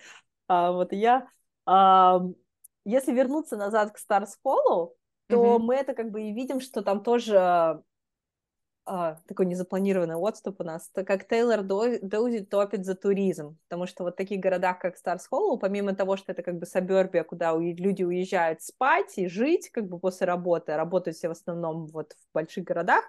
[0.49, 1.29] А, вот я.
[1.67, 2.21] А,
[2.85, 4.91] если вернуться назад к Stars Follow,
[5.29, 7.83] то мы это как бы и видим, что там тоже
[8.87, 14.05] а, такой незапланированный отступ у нас, это как Тейлор Доузи топит за туризм, потому что
[14.05, 17.57] вот в таких городах, как Старс Холлоу, помимо того, что это как бы сабербия, куда
[17.57, 22.13] люди уезжают спать и жить как бы после работы, а работают все в основном вот
[22.13, 23.05] в больших городах,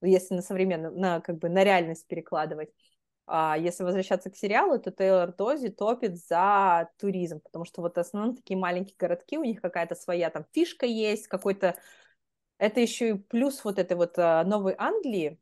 [0.00, 2.70] если на современную, на как бы на реальность перекладывать,
[3.26, 8.36] а если возвращаться к сериалу, то Тейлор Дози топит за туризм, потому что вот основном
[8.36, 11.76] такие маленькие городки, у них какая-то своя там фишка есть, какой-то
[12.62, 15.36] это еще и плюс вот этой вот а, Новой Англии.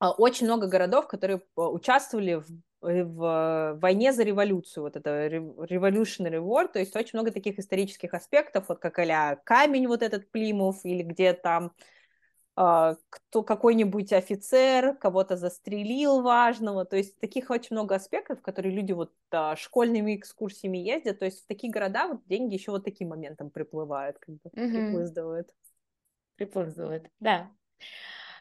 [0.00, 5.28] А, очень много городов, которые а, участвовали в, э, в войне за революцию, вот это
[5.28, 10.32] Revolutionary War, то есть очень много таких исторических аспектов, вот как а камень вот этот
[10.32, 11.72] Плимов, или где там
[12.54, 19.10] кто какой-нибудь офицер кого-то застрелил важного, то есть таких очень много аспектов, которые люди вот
[19.30, 23.48] а, школьными экскурсиями ездят, то есть в такие города вот деньги еще вот таким моментом
[23.48, 24.70] приплывают, как бы mm-hmm.
[24.70, 25.48] приплыздывают
[26.46, 27.50] приплывают, да.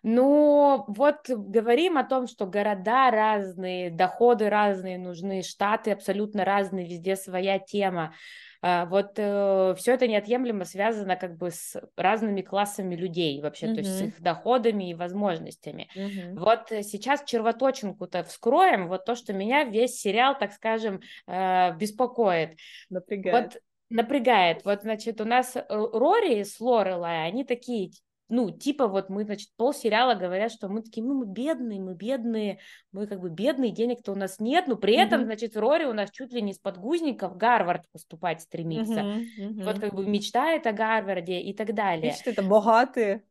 [0.03, 7.15] Ну, вот говорим о том, что города разные, доходы разные нужны, штаты абсолютно разные, везде
[7.15, 8.15] своя тема.
[8.63, 13.73] А, вот э, все это неотъемлемо связано как бы с разными классами людей вообще, mm-hmm.
[13.73, 15.87] то есть с их доходами и возможностями.
[15.95, 16.39] Mm-hmm.
[16.39, 22.57] Вот сейчас червоточинку-то вскроем, вот то, что меня весь сериал, так скажем, э, беспокоит.
[22.89, 23.53] Напрягает.
[23.53, 23.61] Вот
[23.91, 24.63] напрягает.
[24.65, 27.91] Вот, значит, у нас э, Рори с Лорелай, они такие,
[28.29, 31.93] ну, типа вот мы, значит, пол сериала говорят, что мы такие, ну, мы бедные, мы
[31.93, 32.59] бедные,
[32.91, 35.25] мы как бы бедные, денег-то у нас нет, но при этом, mm-hmm.
[35.25, 39.01] значит, Рори у нас чуть ли не с подгузников в Гарвард поступать стремится.
[39.01, 39.25] Mm-hmm.
[39.39, 39.63] Mm-hmm.
[39.65, 42.11] Вот как бы мечтает о Гарварде и так далее.
[42.11, 43.23] Мечты-то богатые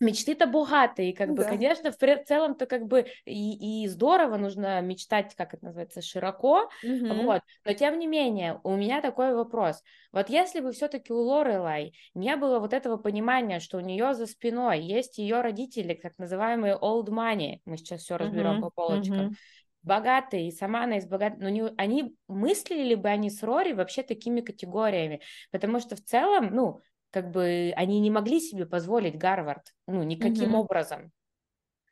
[0.00, 1.50] мечты-то богатые, как бы, да.
[1.50, 7.14] конечно, в целом-то как бы и, и здорово, нужно мечтать, как это называется, широко, угу.
[7.22, 9.82] вот, но тем не менее, у меня такой вопрос,
[10.12, 14.26] вот если бы все-таки у Лорелай не было вот этого понимания, что у нее за
[14.26, 18.70] спиной есть ее родители, так называемые old money, мы сейчас все разберем угу.
[18.70, 19.34] по полочкам, угу
[19.82, 23.72] богатые, и сама она из богатой, но не, они мыслили ли бы они с Рори
[23.72, 26.80] вообще такими категориями, потому что в целом, ну,
[27.18, 30.62] как бы они не могли себе позволить Гарвард, ну, никаким угу.
[30.62, 31.10] образом.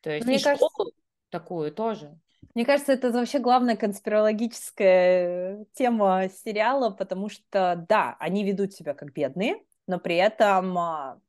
[0.02, 0.68] То есть Мне и кажется...
[0.68, 0.92] школу
[1.30, 2.16] такую тоже.
[2.54, 9.12] Мне кажется, это вообще главная конспирологическая тема сериала, потому что, да, они ведут себя как
[9.12, 9.56] бедные,
[9.88, 11.20] но при этом а,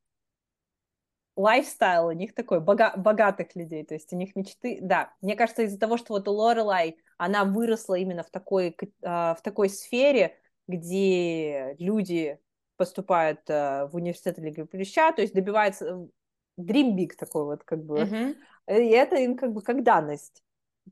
[1.36, 5.12] лайфстайл у них такой бога богатых людей, то есть у них мечты, да.
[5.22, 9.42] Мне кажется, из-за того, что вот у Лорелай, она выросла именно в такой, а, в
[9.42, 12.40] такой сфере, где люди
[12.78, 17.84] поступает э, в университет Лиги Плюща, то есть добивается э, dream big такой вот как
[17.84, 18.00] бы.
[18.00, 18.36] Uh-huh.
[18.68, 20.44] И это им как бы как данность,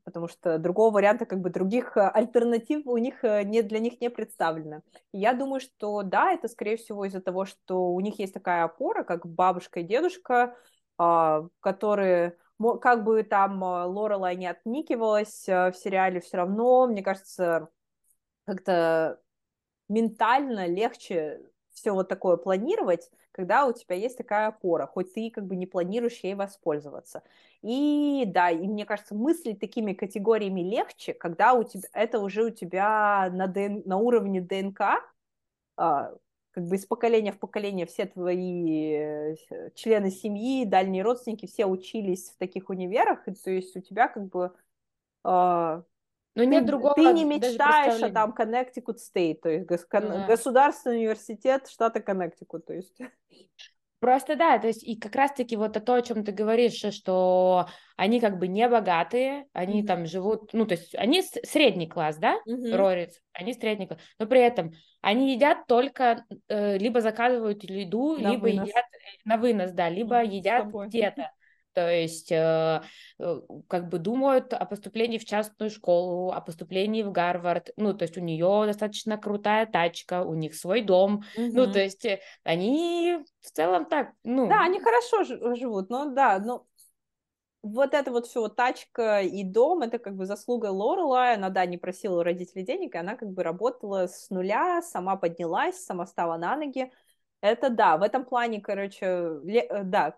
[0.04, 4.10] потому что другого варианта, как бы других э, альтернатив у них не, для них не
[4.10, 4.82] представлено.
[5.13, 8.63] И я думаю, что да, это скорее всего из-за того, что у них есть такая
[8.63, 10.58] опора, как бабушка и дедушка,
[10.98, 12.38] а, которые
[12.82, 17.67] как бы там Лорелай не отникивалась в сериале, все равно, мне кажется,
[18.45, 19.19] как-то
[19.89, 21.41] ментально легче
[21.76, 25.68] все вот такое планировать, когда у тебя есть такая опора, хоть ты как бы не
[25.68, 27.22] планируешь ей воспользоваться.
[27.62, 32.50] И да, и мне кажется, мыслить такими категориями легче, когда у тебя это уже у
[32.50, 34.82] тебя на, ДН, на уровне ДНК,
[35.78, 36.14] а,
[36.52, 39.36] как бы из поколения в поколение все твои э,
[39.76, 44.30] члены семьи, дальние родственники, все учились в таких универах, и то есть у тебя как
[44.30, 44.54] бы
[45.24, 45.84] а,
[46.36, 46.93] но ты, нет другого.
[46.93, 50.28] Ты не мечтаешь о там Connecticut State, то есть гос- mm-hmm.
[50.28, 53.00] государственный университет штата Connecticut, то есть.
[54.00, 58.19] Просто да, то есть и как раз-таки вот то, о чем ты говоришь, что они
[58.19, 59.88] как бы не богатые, они mm-hmm.
[59.88, 62.76] там живут, ну то есть они средний класс, да, mm-hmm.
[62.76, 68.32] Рорец, они средний класс, но при этом они едят только, э, либо заказывают еду, на
[68.32, 68.67] либо вынос.
[68.67, 68.86] едят
[69.24, 71.32] на вынос, да, либо едят где-то.
[71.76, 72.82] То есть э,
[73.20, 77.72] э, как бы думают о поступлении в частную школу, о поступлении в Гарвард.
[77.76, 81.26] Ну, то есть у нее достаточно крутая тачка, у них свой дом.
[81.36, 81.52] Угу.
[81.52, 84.48] Ну, то есть э, они в целом так, ну...
[84.48, 86.66] Да, они хорошо живут, но да, но
[87.62, 91.78] вот это вот все, тачка и дом, это как бы заслуга Лорелай, она, да, не
[91.78, 96.38] просила у родителей денег, и она как бы работала с нуля, сама поднялась, сама стала
[96.38, 96.90] на ноги.
[97.42, 99.42] Это да, в этом плане, короче,
[99.84, 100.15] да,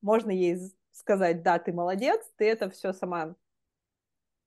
[0.00, 0.58] можно ей
[0.98, 3.34] сказать, да, ты молодец, ты это все сама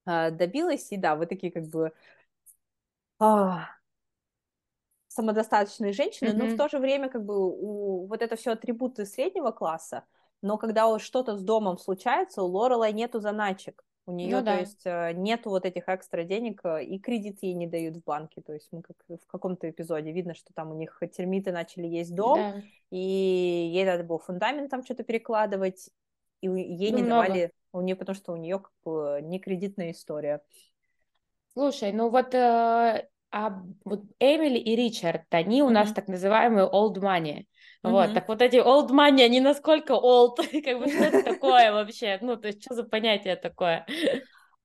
[0.05, 1.93] э, добилась, и да, вы такие как бы
[3.19, 3.49] э,
[5.07, 6.37] самодостаточные женщины, mm-hmm.
[6.37, 10.03] но в то же время как бы у, вот это все атрибуты среднего класса,
[10.41, 13.83] но когда что-то с домом случается, у Лорелай нету заначек.
[14.07, 14.55] У нее, ну, да.
[14.55, 18.03] то есть, э, нету вот этих экстра денег, э, и кредит ей не дают в
[18.03, 18.41] банке.
[18.41, 22.15] То есть мы как в каком-то эпизоде видно, что там у них термиты начали есть
[22.15, 22.61] дом, да.
[22.89, 25.91] и ей надо было фундамент там что-то перекладывать,
[26.41, 29.91] и ей ну, не давали, у нее, потому что у нее как бы не кредитная
[29.91, 30.41] история.
[31.53, 35.71] Слушай, ну вот, э, а вот Эмили и Ричард, они у mm-hmm.
[35.71, 37.45] нас так называемые old money.
[37.83, 37.91] Mm-hmm.
[37.91, 42.19] Вот, так вот эти old money, они насколько old, как бы что это такое вообще?
[42.21, 43.85] Ну, то есть что за понятие такое?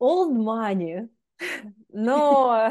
[0.00, 1.08] Old money.
[1.88, 2.70] Но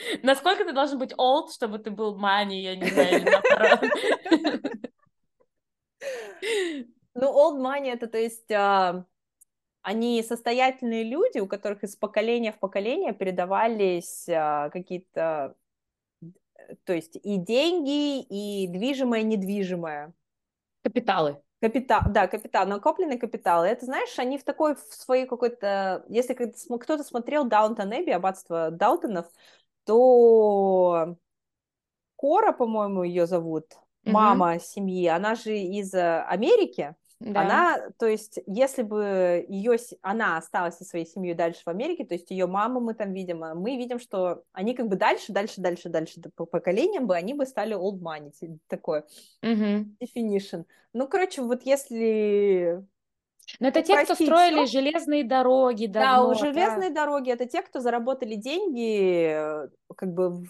[0.22, 3.80] Насколько ты должен быть old, чтобы ты был money, я не знаю, наоборот.
[7.14, 9.04] Ну, old money это, то есть, а,
[9.82, 15.56] они состоятельные люди, у которых из поколения в поколение передавались а, какие-то,
[16.84, 20.12] то есть, и деньги, и движимое, недвижимое.
[20.82, 21.42] Капиталы.
[21.60, 23.64] Капитал, да, капитал, накопленный капитал.
[23.64, 26.04] Это, знаешь, они в такой, в своей какой-то...
[26.08, 29.26] Если кто-то смотрел Даунтон Эбби, аббатство Даутонов,
[29.84, 31.16] то
[32.16, 37.42] Кора, по-моему, ее зовут, мама семьи, она же из э, Америки, да.
[37.42, 42.14] Она, то есть, если бы ее, она осталась со своей семьей дальше в Америке, то
[42.14, 45.60] есть ее маму мы там видим, а мы видим, что они как бы дальше, дальше,
[45.60, 48.32] дальше, дальше по поколениям бы, они бы стали old money,
[48.68, 49.00] такой
[49.42, 49.86] угу.
[50.00, 50.64] definition.
[50.94, 52.82] Ну, короче, вот если
[53.58, 56.28] но это те, кто строили железные дороги давно.
[56.28, 57.02] Да, железные да.
[57.02, 60.44] дороги это те, кто заработали деньги, э, как бы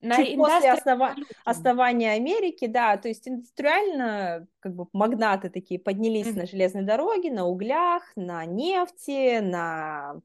[0.00, 1.14] на чуть после основа...
[1.44, 6.38] основания Америки, да, то есть индустриально, как бы магнаты такие поднялись mm-hmm.
[6.38, 10.20] на железной дороге, на углях, на нефти, на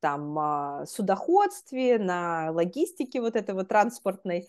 [0.00, 4.48] там а, судоходстве, на логистике вот этой вот транспортной.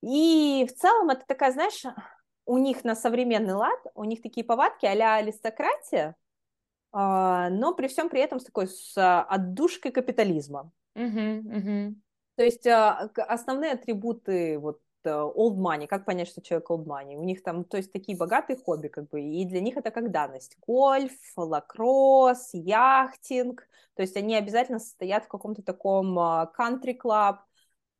[0.00, 1.82] И в целом это такая, знаешь,
[2.46, 6.14] у них на современный лад, у них такие повадки а-ля аристократия,
[6.92, 10.70] а, но при всем при этом с такой с отдушкой капитализма.
[10.94, 11.94] Uh-huh, uh-huh.
[12.36, 17.16] То есть а, основные атрибуты вот э, old money, как понять, что человек old money?
[17.16, 20.10] У них там, то есть такие богатые хобби, как бы, и для них это как
[20.10, 20.56] данность.
[20.66, 27.38] Гольф, лакросс, яхтинг, то есть они обязательно состоят в каком-то таком country-club.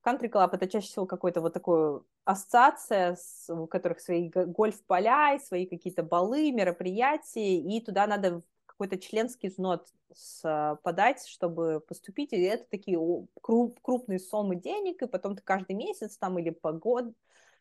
[0.05, 3.16] Country-club это чаще всего какой-то вот такой ассоциация,
[3.49, 8.43] у которых свои гольф-поля, свои какие-то балы, мероприятия, и туда надо
[8.77, 9.81] какой-то членский взнос
[10.83, 12.99] подать, чтобы поступить, и это такие
[13.41, 17.12] круп, крупные суммы денег, и потом ты каждый месяц там или по год,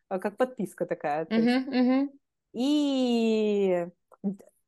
[0.09, 1.25] а, как подписка такая.
[1.25, 2.09] Uh-huh, uh-huh.
[2.53, 3.87] И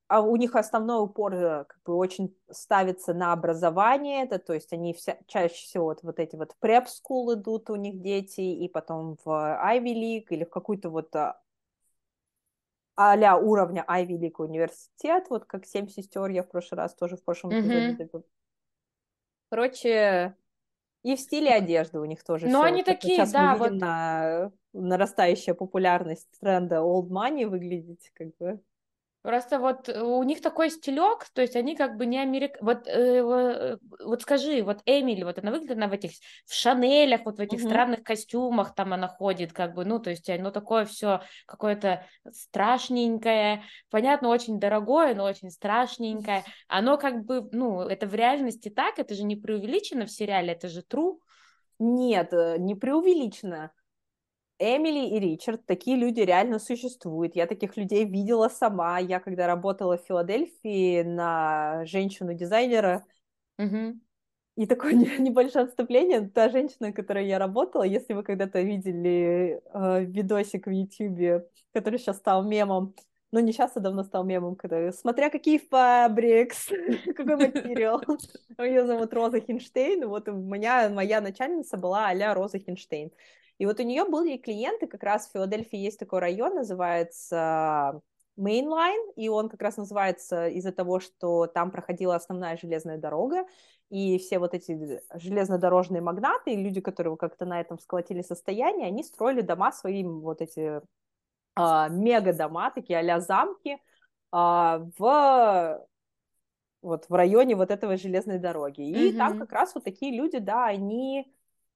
[0.08, 4.72] а у них основной упор э, как бы очень ставится на образование, это, то есть
[4.72, 9.18] они вся, чаще всего вот, вот эти вот school идут у них дети, и потом
[9.24, 11.16] в Ivy League или в какую-то вот
[12.96, 17.24] а, уровня Ivy League университет, вот как «Семь сестер» я в прошлый раз тоже в
[17.24, 18.24] прошлом эпизоде mm-hmm.
[19.50, 20.36] Короче,
[21.04, 22.48] и в стиле одежды у них тоже.
[22.48, 23.82] Но они такие, Сейчас да, мы видим вот...
[23.82, 28.60] на нарастающая популярность тренда old money выглядеть, как бы.
[29.26, 32.58] Просто вот э, у них такой стилек, то есть они как бы не америк...
[32.62, 36.12] Вот, э, э, вот скажи, вот Эмили, вот она выглядит, она в этих,
[36.46, 37.68] в Шанелях, вот в этих угу.
[37.68, 43.64] странных костюмах там она ходит, как бы, ну, то есть оно такое все какое-то страшненькое,
[43.90, 46.44] понятно, очень дорогое, но очень страшненькое.
[46.68, 50.70] Оно как бы, ну, это в реальности так, это же не преувеличено в сериале, это
[50.70, 51.18] же true.
[51.80, 53.72] Нет, э, не преувеличено.
[54.58, 57.36] Эмили и Ричард, такие люди реально существуют.
[57.36, 59.00] Я таких людей видела сама.
[59.00, 63.06] Я когда работала в Филадельфии на женщину-дизайнера,
[63.58, 64.00] угу.
[64.56, 66.30] и такое небольшое отступление.
[66.30, 72.18] Та женщина, которой я работала, если вы когда-то видели э, видосик в Ютьюбе, который сейчас
[72.18, 72.96] стал мемом,
[73.36, 76.68] ну не сейчас, а давно стал мемом, который «Смотря какие фабрикс,
[77.18, 78.02] какой материал».
[78.58, 83.12] Ее зовут Роза Хинштейн, вот у меня моя начальница была а Роза Хинштейн.
[83.58, 88.02] И вот у нее были клиенты, как раз в Филадельфии есть такой район, называется
[88.40, 93.46] Mainline, и он как раз называется из-за того, что там проходила основная железная дорога,
[93.90, 99.04] и все вот эти железнодорожные магнаты, и люди, которые как-то на этом сколотили состояние, они
[99.04, 100.82] строили дома своим вот эти
[101.56, 103.78] а, мега-дома, такие а замки,
[104.32, 105.86] а, в
[106.82, 108.82] вот в районе вот этого железной дороги.
[108.82, 109.18] И mm-hmm.
[109.18, 111.26] там как раз вот такие люди, да, они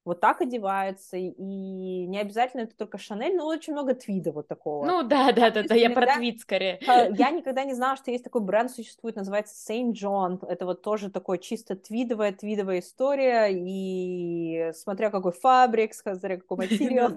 [0.05, 4.85] вот так одеваются, и не обязательно это только Шанель, но очень много твида вот такого.
[4.85, 6.79] Ну да, да, да, да, я про твид скорее.
[7.17, 11.11] Я никогда не знала, что есть такой бренд, существует, называется Saint John, это вот тоже
[11.11, 17.11] такое чисто твидовая, твидовая история, и смотря какой фабрик, смотря какой материал.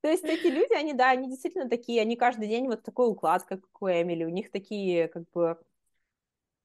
[0.00, 3.42] То есть эти люди, они, да, они действительно такие, они каждый день вот такой уклад,
[3.44, 5.58] как у Эмили, у них такие, как бы,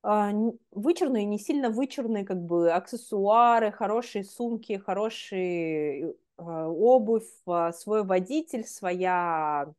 [0.03, 0.31] а,
[0.71, 8.65] вычурные, не сильно вычурные как бы аксессуары, хорошие сумки, хорошие а, обувь, а, свой водитель,
[8.65, 9.73] своя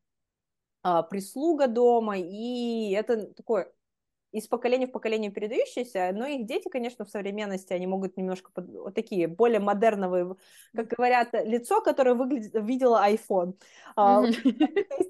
[1.10, 3.72] прислуга дома, и это такое
[4.32, 8.68] из поколения в поколение передающиеся, но их дети, конечно, в современности, они могут немножко под,
[8.68, 10.36] вот такие более модерновые,
[10.74, 13.54] как говорят, лицо, которое выглядит, видела iPhone.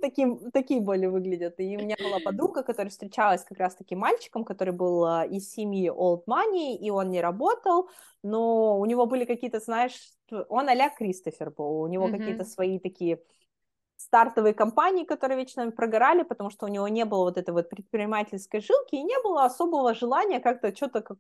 [0.01, 1.59] Таким, такие более выглядят.
[1.59, 5.51] И у меня была подруга, которая встречалась как раз таки мальчиком, который был а, из
[5.51, 7.89] семьи Old Money, и он не работал,
[8.23, 10.13] но у него были какие-то, знаешь,
[10.49, 13.21] он а-ля Кристофер был, у него какие-то свои такие
[14.07, 18.61] стартовые компании, которые вечно прогорали, потому что у него не было вот этой вот предпринимательской
[18.61, 21.19] жилки и не было особого желания как-то что-то как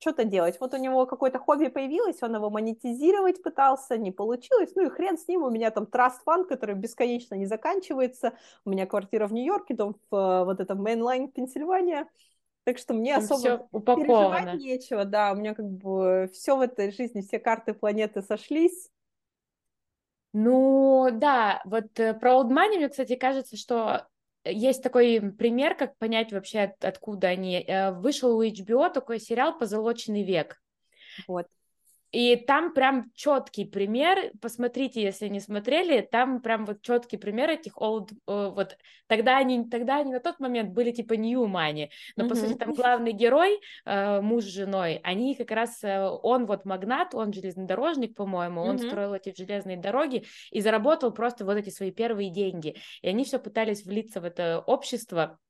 [0.00, 0.58] что-то делать.
[0.60, 5.16] Вот у него какое-то хобби появилось, он его монетизировать пытался, не получилось, ну и хрен
[5.16, 8.32] с ним, у меня там trust fund, который бесконечно не заканчивается,
[8.66, 12.06] у меня квартира в Нью-Йорке, дом в э, вот этом Main Line Пенсильвания,
[12.64, 16.90] так что мне там особо переживать нечего, да, у меня как бы все в этой
[16.90, 18.90] жизни, все карты планеты сошлись,
[20.34, 24.08] ну, да, вот э, про Old Money мне, кстати, кажется, что
[24.44, 27.64] есть такой пример, как понять вообще, откуда они.
[27.64, 30.60] Э, вышел у HBO такой сериал «Позолоченный век».
[31.28, 31.46] Вот.
[32.14, 37.76] И там прям четкий пример, посмотрите, если не смотрели, там прям вот четкий пример этих
[37.76, 38.76] old, э, вот
[39.08, 42.28] тогда они, тогда они на тот момент были типа new money, но mm-hmm.
[42.28, 46.64] по сути там главный герой, э, муж с женой, они как раз, э, он вот
[46.64, 48.86] магнат, он железнодорожник, по-моему, он mm-hmm.
[48.86, 53.40] строил эти железные дороги и заработал просто вот эти свои первые деньги, и они все
[53.40, 55.40] пытались влиться в это общество,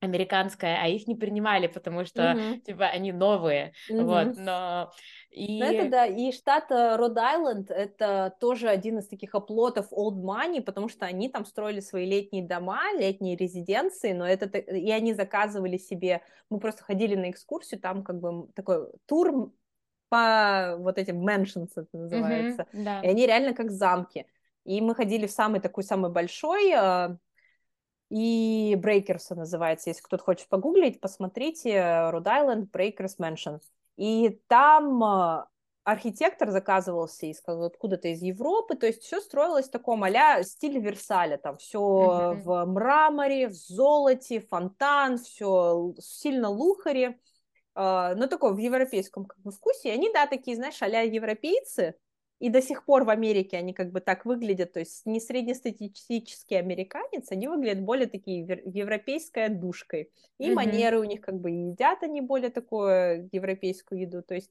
[0.00, 2.60] американское, а их не принимали, потому что, mm-hmm.
[2.60, 4.04] типа, они новые, mm-hmm.
[4.04, 4.92] вот, но...
[5.30, 5.60] И...
[5.60, 10.88] Ну, это да, и штат Род-Айленд, это тоже один из таких оплотов old money, потому
[10.88, 16.22] что они там строили свои летние дома, летние резиденции, но это, и они заказывали себе,
[16.48, 19.52] мы просто ходили на экскурсию, там как бы такой тур
[20.08, 23.00] по вот этим mansions, это называется, mm-hmm, да.
[23.02, 24.26] и они реально как замки.
[24.64, 27.16] И мы ходили в самый такой, самый большой, а,
[28.10, 33.60] и Брейкерса называется, если кто-то хочет погуглить, посмотрите, Rhode Island Breakers Mansion.
[33.96, 35.48] И там а,
[35.84, 41.36] архитектор заказывался из откуда-то из Европы, то есть все строилось в таком а стиле Версаля,
[41.36, 42.42] там все mm-hmm.
[42.42, 47.16] в мраморе, в золоте, фонтан, все сильно лухари,
[47.74, 49.90] а, но такое в европейском как бы вкусе.
[49.90, 51.94] И они, да, такие, знаешь, а европейцы,
[52.40, 56.56] и до сих пор в Америке они как бы так выглядят, то есть не среднестатистический
[56.56, 60.10] американец, они выглядят более такие европейской душкой.
[60.38, 60.54] И mm-hmm.
[60.54, 64.50] манеры у них как бы едят они более такую европейскую еду, то есть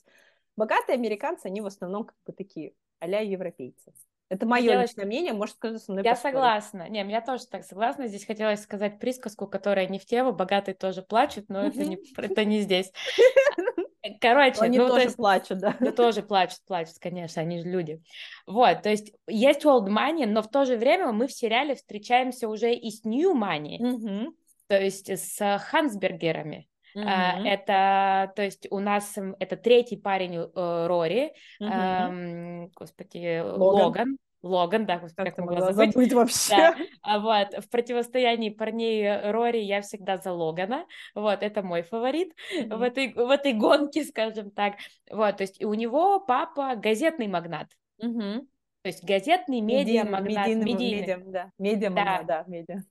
[0.55, 3.91] богатые американцы, они в основном как бы такие а-ля европейцы.
[4.29, 4.91] Это мое хотелось...
[4.91, 6.35] личное мнение, может кто-то со мной Я поспорить.
[6.35, 6.87] согласна.
[6.87, 8.07] Не, я тоже так согласна.
[8.07, 10.33] Здесь хотелось сказать присказку, которая не в тему.
[10.33, 12.91] Богатые тоже плачут, но это не, это не здесь.
[14.22, 15.76] Короче, они ну, тоже то есть, плачут, да.
[15.80, 18.02] Ну, тоже плачут, плачут, конечно, они же люди.
[18.47, 22.47] Вот, то есть есть old money, но в то же время мы в сериале встречаемся
[22.47, 24.28] уже и с new money, mm-hmm.
[24.68, 26.68] то есть с Хансбергерами.
[26.95, 27.47] Mm-hmm.
[27.47, 32.66] Это, то есть у нас это третий парень э, Рори, mm-hmm.
[32.66, 33.86] э, господи, Логан.
[33.86, 34.18] Логан.
[34.41, 35.93] Логан, да, как, как могла забыть.
[35.93, 36.55] забыть вообще.
[36.55, 36.75] Да.
[37.01, 40.85] А вот в противостоянии парней Рори я всегда за Логана.
[41.15, 42.77] Вот это мой фаворит mm-hmm.
[42.77, 44.75] в этой в этой гонке, скажем так.
[45.09, 47.67] Вот, то есть и у него папа газетный магнат.
[48.01, 48.39] Mm-hmm.
[48.81, 51.01] То есть газетный медиа магнат, медийный, медийный.
[51.01, 52.81] медиа, да, медиа магнат, да, да медиа.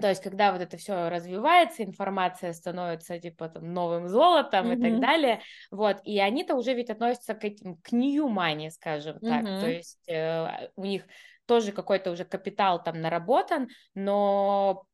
[0.00, 4.78] То есть, когда вот это все развивается, информация становится типа там новым золотом mm-hmm.
[4.78, 5.40] и так далее,
[5.70, 9.28] вот, и они-то уже ведь относятся к этим, к new money, скажем mm-hmm.
[9.28, 11.04] так, то есть э, у них
[11.46, 14.84] тоже какой-то уже капитал там наработан, но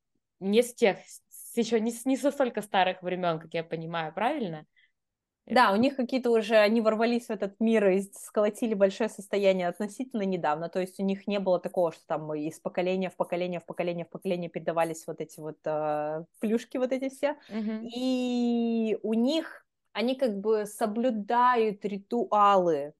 [0.41, 0.99] не с тех,
[1.29, 4.67] с еще не, не со столько старых времен, как я понимаю, правильно?
[5.55, 10.23] Да, у них какие-то уже, они ворвались в этот мир и сколотили большое состояние относительно
[10.23, 13.67] недавно, то есть у них не было такого, что там из поколения в поколение, в
[13.67, 17.89] поколение, в поколение передавались вот эти вот э, плюшки вот эти все, mm-hmm.
[17.95, 22.95] и у них, они как бы соблюдают ритуалы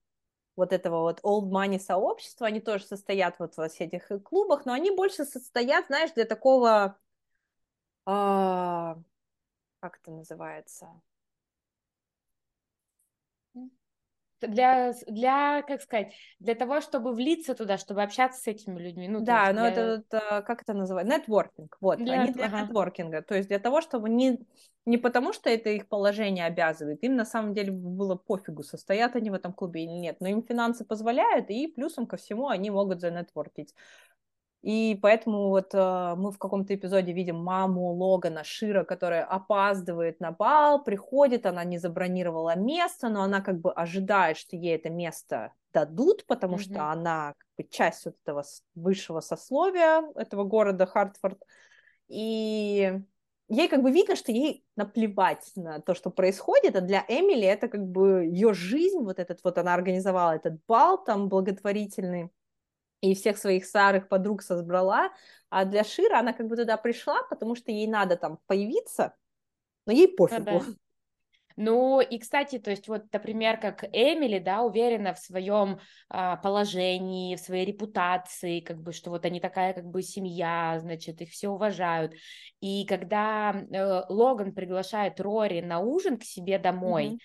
[0.55, 4.73] вот этого вот old money сообщества, они тоже состоят вот во всех этих клубах, но
[4.73, 6.97] они больше состоят, знаешь, для такого,
[8.05, 8.95] э,
[9.79, 10.89] как это называется,
[14.47, 19.07] для, для, как сказать, для того, чтобы влиться туда, чтобы общаться с этими людьми.
[19.07, 19.69] Ну, да, но для...
[19.69, 22.21] это, это, как это называется, нетворкинг, вот, для...
[22.21, 22.61] они для ага.
[22.61, 24.39] нетворкинга, то есть для того, чтобы не,
[24.85, 29.29] не потому, что это их положение обязывает, им на самом деле было пофигу, состоят они
[29.29, 33.01] в этом клубе или нет, но им финансы позволяют, и плюсом ко всему они могут
[33.01, 33.73] занетворкить.
[34.61, 40.31] И поэтому вот э, мы в каком-то эпизоде видим маму Логана Шира, которая опаздывает на
[40.31, 45.53] бал, приходит, она не забронировала место, но она как бы ожидает, что ей это место
[45.73, 46.73] дадут, потому mm-hmm.
[46.73, 48.43] что она как бы часть вот этого
[48.75, 51.41] высшего сословия этого города Хартфорд.
[52.07, 53.01] и
[53.51, 57.67] ей как бы видно, что ей наплевать на то, что происходит, а для Эмили это
[57.67, 62.29] как бы ее жизнь, вот этот вот она организовала этот бал там благотворительный,
[63.01, 65.11] и всех своих старых подруг собрала,
[65.49, 69.15] а для Шира она как бы туда пришла, потому что ей надо там появиться,
[69.85, 70.51] но ей пофигу.
[70.51, 70.65] Ну, да.
[71.57, 75.79] Ну и, кстати, то есть вот, например, как Эмили, да, уверена в своем
[76.09, 81.21] а, положении, в своей репутации, как бы, что вот они такая как бы семья, значит,
[81.21, 82.13] их все уважают.
[82.61, 87.19] И когда э, Логан приглашает Рори на ужин к себе домой, mm-hmm.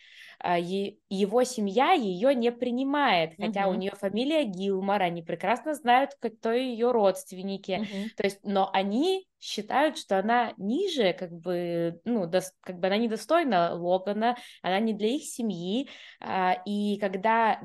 [0.45, 3.71] Его семья ее не принимает, хотя mm-hmm.
[3.71, 8.09] у нее фамилия Гилмор, они прекрасно знают, кто ее родственники, mm-hmm.
[8.17, 12.97] то есть, но они считают, что она ниже, как бы, ну, до, как бы она
[12.97, 15.89] недостойна Логана, она не для их семьи,
[16.21, 17.61] а, и когда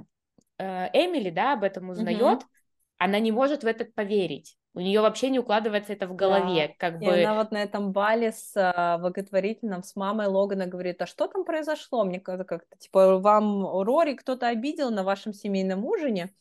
[0.57, 2.47] э, Эмили, да, об этом узнает, mm-hmm.
[2.97, 4.57] она не может в это поверить.
[4.73, 6.73] У нее вообще не укладывается это в голове, да.
[6.77, 7.13] как и бы.
[7.13, 11.43] она вот на этом бале с а, благотворительным с мамой Логана говорит, а что там
[11.43, 12.05] произошло?
[12.05, 16.33] Мне кажется, как-то типа вам Рори кто-то обидел на вашем семейном ужине?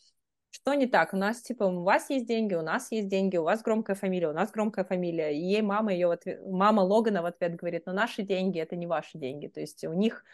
[0.51, 1.13] Что не так?
[1.13, 4.29] У нас, типа, у вас есть деньги, у нас есть деньги, у вас громкая фамилия,
[4.29, 5.31] у нас громкая фамилия.
[5.33, 8.87] И ей мама ее ответ, мама Логана в ответ говорит, но наши деньги это не
[8.87, 9.47] ваши деньги.
[9.47, 10.25] То есть у них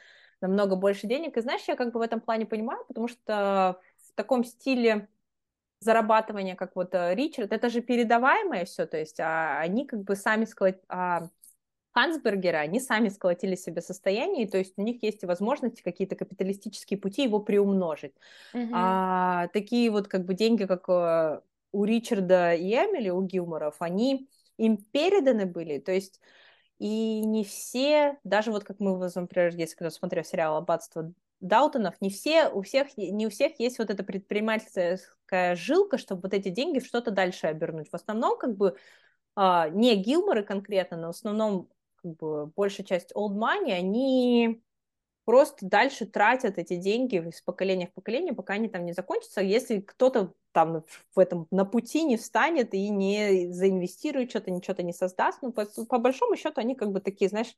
[0.41, 1.37] намного больше денег.
[1.37, 3.79] И знаешь, я как бы в этом плане понимаю, потому что
[4.09, 5.09] в таком стиле
[5.81, 10.16] зарабатывания, как вот э, Ричард, это же передаваемое все, то есть а, они как бы
[10.16, 10.81] сами склад...
[10.89, 11.29] а,
[11.97, 17.22] Хансбергера, они сами сколотили себе состояние, то есть у них есть возможности, какие-то капиталистические пути
[17.22, 18.12] его приумножить.
[18.55, 18.70] Mm-hmm.
[18.74, 21.41] А такие вот как бы деньги, как э,
[21.72, 26.20] у Ричарда и Эмили, у Гилморов, они им переданы были, то есть
[26.79, 32.11] и не все, даже вот как мы, например, если кто смотрел сериал «Аббатство Даутонов, не
[32.11, 34.05] все, у всех, не у всех есть вот эта
[35.27, 37.91] предпринимательская жилка, чтобы вот эти деньги в что-то дальше обернуть.
[37.91, 38.77] В основном, как бы,
[39.35, 44.62] а, не Гилморы конкретно, но в основном как бы большая часть old money, они
[45.24, 49.41] просто дальше тратят эти деньги из поколения в поколение, пока они там не закончатся.
[49.41, 54.93] Если кто-то там в этом на пути не встанет и не заинвестирует что-то, ничего-то не
[54.93, 57.55] создаст, ну, по, по большому счету они как бы такие, знаешь,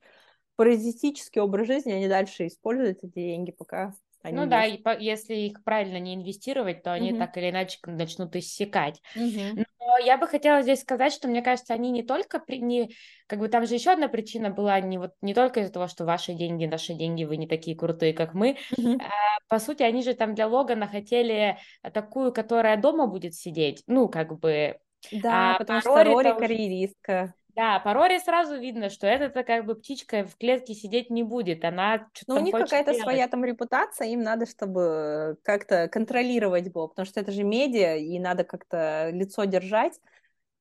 [0.55, 5.33] паразитический образ жизни, они дальше используют эти деньги, пока они ну да, и по, если
[5.33, 7.19] их правильно не инвестировать, то они угу.
[7.19, 9.01] так или иначе начнут иссякать.
[9.15, 9.63] Угу.
[9.79, 12.91] Но я бы хотела здесь сказать, что мне кажется, они не только при, не,
[13.27, 16.05] как бы там же еще одна причина была не вот не только из-за того, что
[16.05, 18.57] ваши деньги, наши деньги, вы не такие крутые, как мы.
[18.77, 18.97] Угу.
[18.99, 21.57] А, по сути, они же там для Логана хотели
[21.93, 24.77] такую, которая дома будет сидеть, ну как бы.
[25.11, 27.33] Да, а потому что Рори карьеристка.
[27.59, 31.65] Да, по Роре сразу видно, что это как бы птичка в клетке сидеть не будет,
[31.65, 36.87] она что-то Ну, у них какая-то своя там репутация, им надо, чтобы как-то контролировать было,
[36.87, 39.99] потому что это же медиа, и надо как-то лицо держать.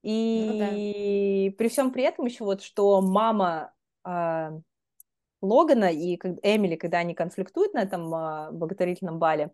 [0.02, 1.56] И ну, да.
[1.56, 3.72] при всем при этом еще вот, что мама
[4.04, 4.60] э,
[5.40, 9.52] Логана и Эмили, когда они конфликтуют на этом э, благотворительном бале,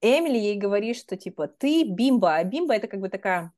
[0.00, 3.52] Эмили ей говорит, что типа ты бимба, а бимба это как бы такая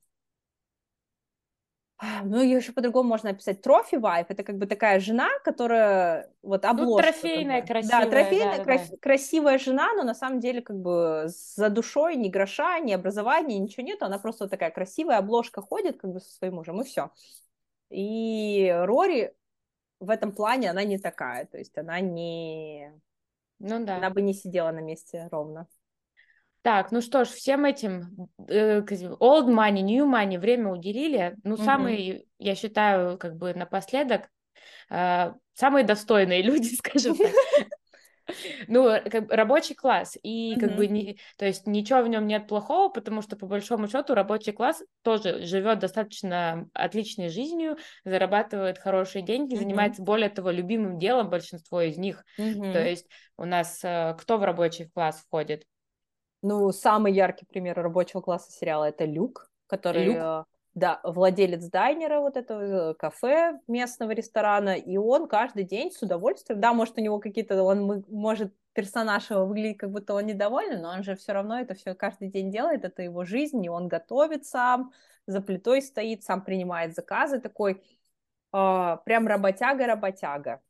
[2.25, 3.61] ну, ее еще по-другому можно описать.
[3.61, 7.07] Трофи вайф это как бы такая жена, которая вот ну, обложка.
[7.07, 7.73] Ну, трофейная, как бы.
[7.75, 8.05] красивая.
[8.05, 8.97] Да, трофейная, да, крас- да.
[9.01, 13.85] красивая жена, но на самом деле как бы за душой ни гроша, ни образования, ничего
[13.85, 14.07] нету.
[14.07, 17.11] Она просто вот такая красивая обложка ходит как бы со своим мужем, и все.
[17.91, 19.35] И Рори
[19.99, 22.93] в этом плане она не такая, то есть она не...
[23.59, 23.97] Ну да.
[23.97, 25.67] Она бы не сидела на месте ровно.
[26.63, 31.37] Так, ну что ж, всем этим э, old money, new money время уделили.
[31.43, 31.65] Ну, mm-hmm.
[31.65, 34.29] самый, я считаю, как бы напоследок,
[34.91, 37.31] э, самые достойные люди, скажем так.
[38.69, 42.47] Ну, как бы рабочий класс, и как бы, не, то есть ничего в нем нет
[42.47, 49.23] плохого, потому что по большому счету рабочий класс тоже живет достаточно отличной жизнью, зарабатывает хорошие
[49.23, 52.25] деньги, занимается более того любимым делом большинство из них.
[52.37, 55.65] То есть у нас э, кто в рабочий класс входит?
[56.43, 60.17] Ну, самый яркий пример рабочего класса сериала это Люк, который, Люк?
[60.17, 66.01] Э, да, владелец дайнера вот этого э, кафе местного ресторана, и он каждый день с
[66.03, 70.81] удовольствием, да, может у него какие-то, он может персонаж его выглядит как будто он недоволен,
[70.81, 73.89] но он же все равно это все каждый день делает, это его жизнь, и он
[73.89, 74.93] готовит сам,
[75.27, 77.83] за плитой стоит, сам принимает заказы, такой
[78.53, 80.61] э, прям работяга-работяга.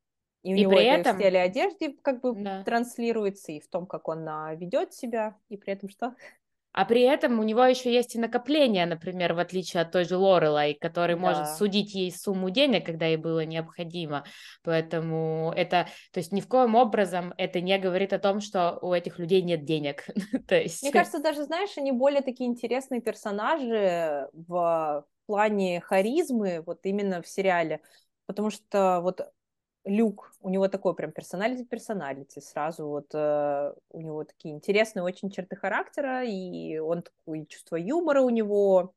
[0.43, 1.17] И у и него при это этом...
[1.17, 2.63] в стиле одежды как бы да.
[2.65, 6.15] транслируется, и в том, как он а, ведет себя, и при этом что?
[6.73, 10.17] А при этом у него еще есть и накопление, например, в отличие от той же
[10.17, 11.21] Лорелай, который да.
[11.21, 14.25] может судить ей сумму денег, когда ей было необходимо.
[14.63, 18.93] Поэтому это, то есть ни в коем образом это не говорит о том, что у
[18.93, 20.07] этих людей нет денег.
[20.47, 20.83] то есть...
[20.83, 27.27] Мне кажется, даже, знаешь, они более такие интересные персонажи в плане харизмы, вот именно в
[27.27, 27.81] сериале,
[28.27, 29.29] потому что вот
[29.85, 35.31] Люк, у него такой прям персоналити персоналити, сразу вот э, у него такие интересные очень
[35.31, 38.95] черты характера, и он такой чувство юмора у него,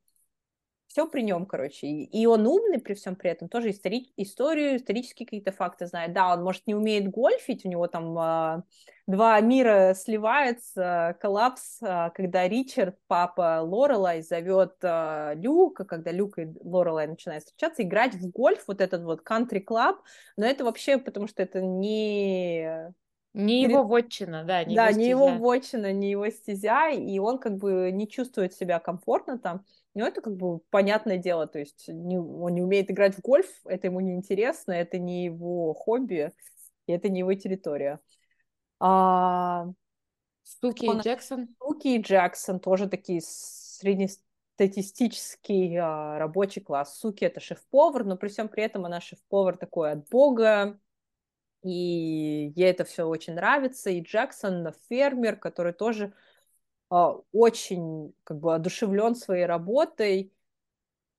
[0.94, 1.88] все при нем, короче.
[1.88, 6.12] И он умный при всем при этом, тоже истори- историю, исторические какие-то факты знает.
[6.12, 8.62] Да, он, может, не умеет гольфить, у него там э,
[9.08, 16.46] два мира сливается, коллапс, э, когда Ричард, папа Лорелай, зовет э, Люка, когда Люк и
[16.60, 19.96] Лорелай начинают встречаться, играть в гольф, вот этот вот кантри-клаб,
[20.36, 22.94] но это вообще потому, что это не
[23.34, 27.40] не его вотчина, да, не да, его не его вотчина, не его стезя, и он
[27.40, 29.64] как бы не чувствует себя комфортно там.
[29.94, 33.46] Ну, это как бы понятное дело, то есть не, он не умеет играть в гольф,
[33.64, 36.32] это ему не интересно, это не его хобби,
[36.86, 38.00] и это не его территория.
[38.80, 39.68] А...
[40.42, 40.98] Суки он...
[40.98, 41.54] и Джексон?
[41.58, 46.98] Суки и Джексон тоже такие среднестатистический а, рабочий класс.
[46.98, 50.80] Суки— это шеф-повар, но при всем при этом она шеф-повар такой от бога,
[51.62, 53.90] и ей это все очень нравится.
[53.90, 56.12] И Джексон фермер, который тоже
[56.88, 60.32] очень как бы одушевлен своей работой.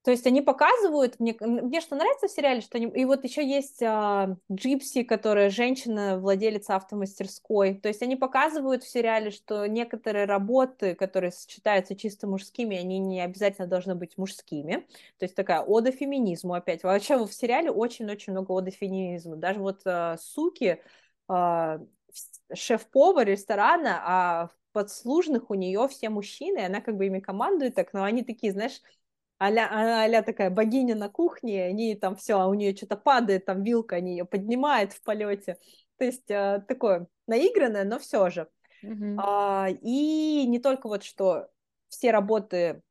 [0.06, 3.44] То есть они показывают, мне, мне что нравится в сериале, что они, и вот еще
[3.44, 7.74] есть а, Джипси, которая женщина, владелица автомастерской.
[7.74, 13.20] То есть они показывают в сериале, что некоторые работы, которые сочетаются чисто мужскими, они не
[13.20, 14.86] обязательно должны быть мужскими.
[15.18, 16.84] То есть такая ода феминизму опять.
[16.84, 19.38] Вообще в сериале очень-очень много ода феминизму.
[19.38, 20.84] Даже вот а, суки,
[21.28, 21.80] а,
[22.54, 27.94] шеф-повар ресторана, а подслужных у нее все мужчины, и она как бы ими командует так,
[27.94, 28.82] но они такие, знаешь,
[29.38, 33.64] а-ля, а такая богиня на кухне, они там все, а у нее что-то падает, там
[33.64, 35.58] вилка, они ее поднимают в полете.
[35.98, 38.50] То есть э, такое наигранное, но все же.
[38.84, 39.16] Mm-hmm.
[39.18, 41.48] А, и не только вот что
[41.88, 42.82] все работы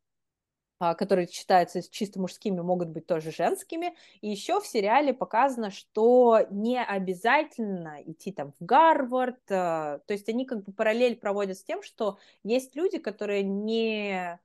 [0.79, 3.95] которые считаются чисто мужскими, могут быть тоже женскими.
[4.21, 9.41] И еще в сериале показано, что не обязательно идти там в Гарвард.
[9.51, 14.39] А, то есть они как бы параллель проводят с тем, что есть люди, которые не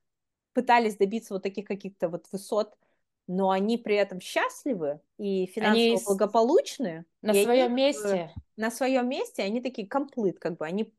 [0.54, 2.78] пытались добиться вот таких каких-то вот высот,
[3.28, 7.06] но они при этом счастливы и финансово они благополучны.
[7.22, 8.34] На своем они, месте.
[8.56, 10.92] На своем месте они такие комплит, как бы они,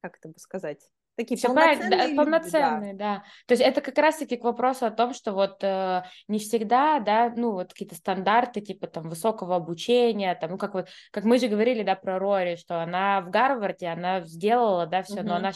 [0.00, 0.90] как это бы сказать,
[1.20, 3.14] Такие Все полноценные, да, люди, полноценные, да.
[3.16, 3.22] да.
[3.46, 7.30] То есть это как раз-таки к вопросу о том, что вот э, не всегда, да,
[7.36, 11.48] ну вот какие-то стандарты типа там высокого обучения, там, ну как вот, как мы же
[11.48, 15.24] говорили, да, про Рори, что она в Гарварде, она сделала, да, все, угу.
[15.24, 15.52] но она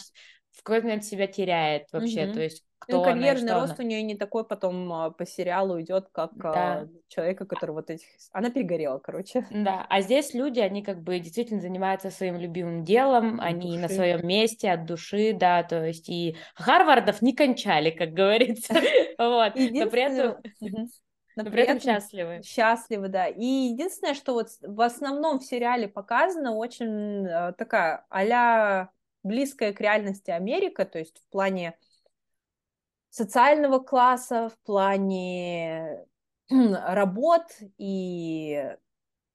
[0.54, 2.34] в какой-то момент себя теряет вообще, угу.
[2.34, 3.84] то есть кто ну, карьерный она, рост она.
[3.84, 6.52] у нее не такой потом а, по сериалу идет, как да.
[6.52, 8.06] а, человека, который вот этих...
[8.32, 9.46] Она перегорела, короче.
[9.50, 13.80] Да, а здесь люди, они как бы действительно занимаются своим любимым делом, от они души.
[13.80, 18.74] на своем месте, от души, да, то есть и Харвардов не кончали, как говорится,
[19.18, 20.36] вот, но при этом...
[21.36, 22.42] Но, при этом счастливы.
[22.44, 23.26] Счастливы, да.
[23.26, 28.90] И единственное, что вот в основном в сериале показано очень э, такая а
[29.24, 31.76] близкая к реальности Америка, то есть в плане
[33.10, 36.06] социального класса, в плане
[36.50, 37.44] работ
[37.78, 38.76] и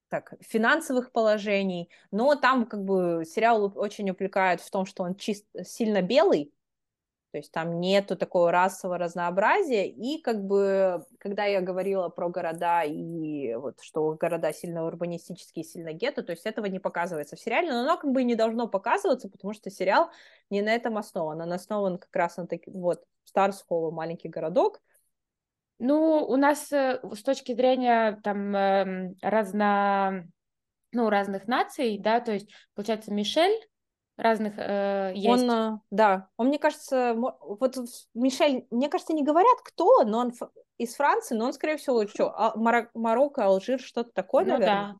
[0.09, 5.63] так, финансовых положений, но там как бы сериал очень увлекает в том, что он чисто
[5.63, 6.51] сильно белый,
[7.31, 12.83] то есть там нету такого расового разнообразия, и как бы, когда я говорила про города,
[12.83, 17.71] и вот что города сильно урбанистические, сильно гетто, то есть этого не показывается в сериале,
[17.71, 20.09] но оно как бы не должно показываться, потому что сериал
[20.49, 24.81] не на этом основан, он основан как раз на таких, вот, Старского, маленький городок,
[25.77, 30.27] ну, у нас э, с точки зрения там эм, разно,
[30.91, 33.68] ну, разных наций, да, то есть, получается, Мишель,
[34.19, 35.43] разных э, есть.
[35.43, 37.77] Он, э, да, он, мне кажется, вот
[38.13, 40.33] Мишель, мне кажется, не говорят, кто, но он
[40.77, 44.93] из Франции, но он, скорее всего, что, а, Мар- Марокко, Алжир, что-то такое, ну, наверное.
[44.93, 44.95] Да.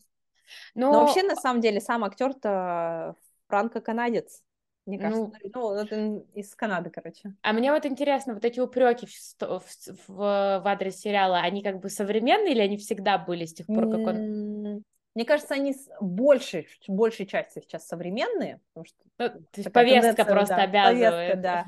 [0.76, 0.92] Но...
[0.92, 3.16] но вообще, на самом деле, сам актер-то
[3.48, 4.42] франко-канадец.
[4.86, 7.36] Мне кажется, ну, ну это из Канады, короче.
[7.44, 11.80] А мне вот интересно, вот эти упреки в, в, в, в адрес сериала, они как
[11.80, 14.84] бы современные или они всегда были с тех пор, как он...
[15.20, 21.34] Мне кажется, они большей, большей части сейчас современные, потому что ну, повестка просто да, обязывает.
[21.34, 21.66] Повестка, да.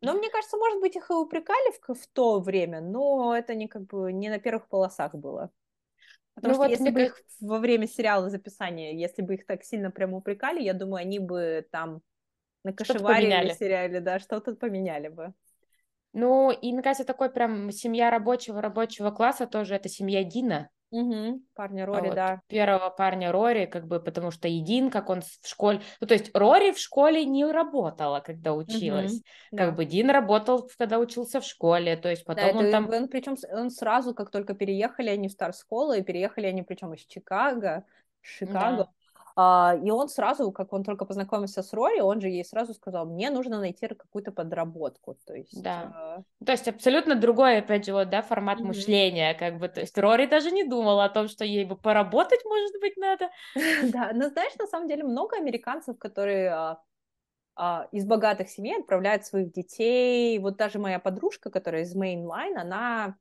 [0.00, 3.68] Но мне кажется, может быть, их и упрекали в, в то время, но это не
[3.68, 5.50] как бы не на первых полосах было.
[6.34, 9.64] Потому ну, что вот если бы их во время сериала записания, если бы их так
[9.64, 12.00] сильно прямо упрекали, я думаю, они бы там
[12.64, 15.34] на кошеваре сериале, да, что-то поменяли бы.
[16.14, 20.70] Ну, и мне кажется, такой прям семья рабочего, рабочего класса тоже это семья Дина.
[20.94, 22.40] Угу, парня Рори, вот, да.
[22.46, 25.80] Первого парня Рори, как бы, потому что един, как он в школе...
[26.00, 29.14] Ну, то есть Рори в школе не работала, когда училась.
[29.14, 29.72] Угу, как да.
[29.72, 32.88] бы Дин работал, когда учился в школе, то есть потом да, он там...
[32.88, 37.00] Он, причем он сразу, как только переехали они в Старсколу, и переехали они причем из
[37.00, 37.84] Чикаго,
[38.22, 38.88] Чикаго, да.
[39.36, 43.04] А, и он сразу, как он только познакомился с Рори, он же ей сразу сказал,
[43.04, 45.60] мне нужно найти какую-то подработку, то есть...
[45.60, 46.44] Да, э...
[46.44, 48.64] то есть абсолютно другой, опять же, вот, да, формат mm-hmm.
[48.64, 52.44] мышления, как бы, то есть Рори даже не думала о том, что ей бы поработать,
[52.44, 53.30] может быть, надо.
[53.92, 56.78] Да, но знаешь, на самом деле много американцев, которые
[57.56, 63.16] а, из богатых семей отправляют своих детей, вот даже моя подружка, которая из Mainline, она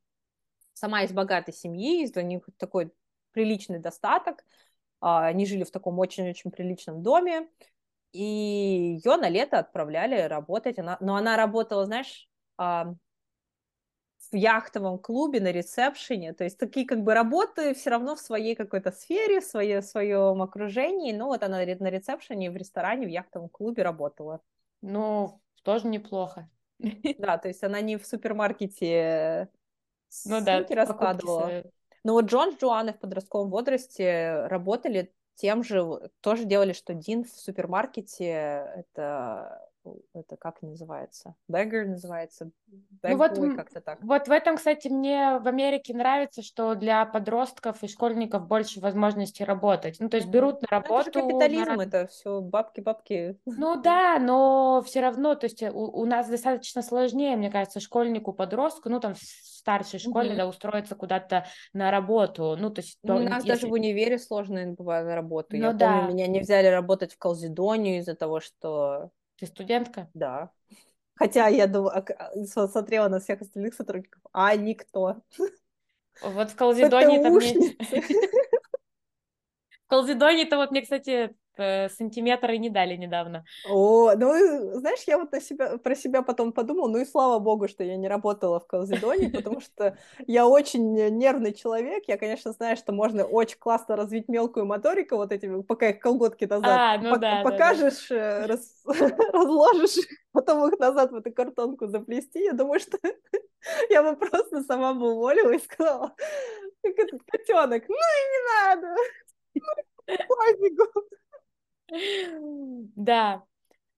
[0.73, 2.91] сама из богатой семьи, из у них такой
[3.31, 4.43] приличный достаток,
[5.03, 7.49] они жили в таком очень-очень приличном доме,
[8.13, 8.23] и
[9.03, 10.79] ее на лето отправляли работать.
[10.79, 12.93] Она, но она работала, знаешь, а,
[14.31, 18.55] в яхтовом клубе на ресепшене, то есть такие как бы работы все равно в своей
[18.55, 23.09] какой-то сфере, в, свое, в своем окружении, ну вот она на ресепшене в ресторане, в
[23.09, 24.41] яхтовом клубе работала.
[24.81, 26.49] Ну, тоже неплохо.
[27.19, 29.49] Да, то есть она не в супермаркете
[30.25, 31.63] ну, да, раскладывала.
[32.03, 37.23] Но вот Джон с Джоанной в подростковом возрасте работали тем же, тоже делали, что Дин
[37.23, 38.25] в супермаркете,
[38.75, 39.69] это
[40.13, 41.35] это как называется?
[41.49, 42.51] Beggar называется?
[43.03, 43.99] Ну вот, как-то так.
[44.01, 49.43] Вот в этом, кстати, мне в Америке нравится, что для подростков и школьников больше возможностей
[49.43, 49.97] работать.
[49.99, 50.93] Ну, то есть берут на работу...
[50.93, 51.81] Ну, это же капитализм, на...
[51.83, 53.37] это все бабки-бабки.
[53.45, 58.33] Ну да, но все равно, то есть у, у нас достаточно сложнее, мне кажется, школьнику,
[58.33, 60.37] подростку, ну там в старшей школе, mm-hmm.
[60.37, 62.55] да, устроиться куда-то на работу.
[62.57, 62.99] Ну, то есть...
[63.03, 63.49] Ну, у нас если...
[63.49, 65.55] даже в универе сложно бывает на работу.
[65.55, 65.99] Ну, Я да.
[65.99, 70.09] помню, меня не взяли работать в Колзидонию из-за того, что ты студентка?
[70.13, 70.51] Да.
[71.15, 75.21] Хотя я думаю, а, смотрела на всех остальных сотрудников, а никто.
[76.21, 77.39] Вот в Колзидоне там.
[79.85, 83.45] В Колзидоне-то вот мне, кстати, Э, сантиметры не дали недавно.
[83.69, 87.67] О, ну, знаешь, я вот на себя, про себя потом подумала, ну и слава богу,
[87.67, 89.95] что я не работала в Калзидоне, потому что
[90.25, 95.31] я очень нервный человек, я, конечно, знаю, что можно очень классно развить мелкую моторику вот
[95.31, 98.47] этими, пока их колготки назад а, ну да, покажешь, да, да.
[98.47, 98.83] Раз,
[99.33, 102.97] разложишь, потом их назад в эту картонку заплести, я думаю, что
[103.91, 106.15] я бы просто сама бы уволила и сказала,
[106.81, 108.95] как этот котенок, ну и не надо,
[109.53, 111.07] ну, пофигу.
[112.95, 113.43] Да.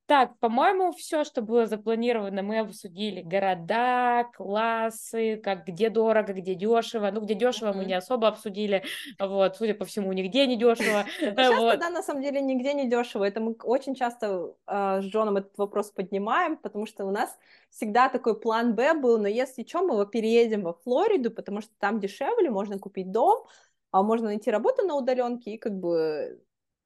[0.07, 3.23] Так, по-моему, все, что было запланировано, мы обсудили.
[3.23, 7.09] Города, классы, как где дорого, где дешево.
[7.11, 7.77] Ну, где дешево mm-hmm.
[7.77, 8.83] мы не особо обсудили.
[9.19, 11.05] Вот, судя по всему, нигде не дешево.
[11.19, 13.23] Часто, да, на самом деле, нигде не дешево.
[13.23, 17.35] Это мы очень часто э, с Джоном этот вопрос поднимаем, потому что у нас
[17.71, 21.99] всегда такой план Б был, но если что, мы переедем во Флориду, потому что там
[21.99, 23.47] дешевле, можно купить дом,
[23.89, 26.39] а можно найти работу на удаленке и как бы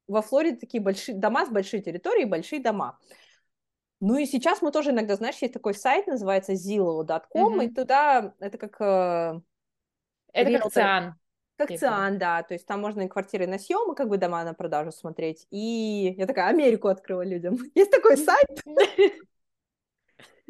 [0.10, 2.98] во Флориде такие большие дома с большой территорией, большие дома.
[4.02, 7.66] Ну и сейчас мы тоже иногда, знаешь, есть такой сайт, называется zillow.com, mm-hmm.
[7.66, 8.80] и туда это как...
[8.80, 9.42] Э,
[10.32, 11.16] это риэлтор, как циан.
[11.58, 11.80] Как типа.
[11.80, 14.54] циан, да, то есть там можно и квартиры на съем, и как бы дома на
[14.54, 15.46] продажу смотреть.
[15.52, 17.58] И я такая Америку открыла людям.
[17.76, 18.64] Есть такой сайт.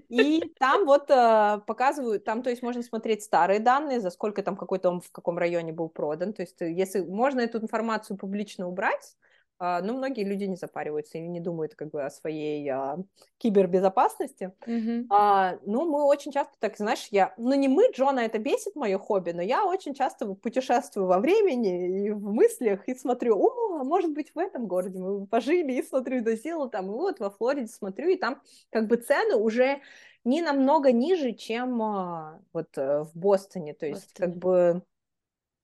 [0.09, 4.57] И там вот э, показывают, там, то есть можно смотреть старые данные, за сколько там
[4.57, 6.33] какой дом в каком районе был продан.
[6.33, 9.15] То есть э, если можно эту информацию публично убрать,
[9.59, 12.97] но многие люди не запариваются и не думают как бы о своей а,
[13.37, 14.53] кибербезопасности.
[14.65, 15.07] Mm-hmm.
[15.09, 18.97] А, ну, мы очень часто так, знаешь, я, ну не мы, Джона, это бесит мое
[18.97, 24.13] хобби, но я очень часто путешествую во времени и в мыслях и смотрю, о, может
[24.13, 27.67] быть, в этом городе мы пожили, и смотрю до силы там, и вот во Флориде
[27.67, 28.41] смотрю, и там
[28.71, 29.81] как бы цены уже
[30.23, 34.27] не намного ниже, чем а, вот э, в Бостоне, то есть Бостоне.
[34.27, 34.83] как бы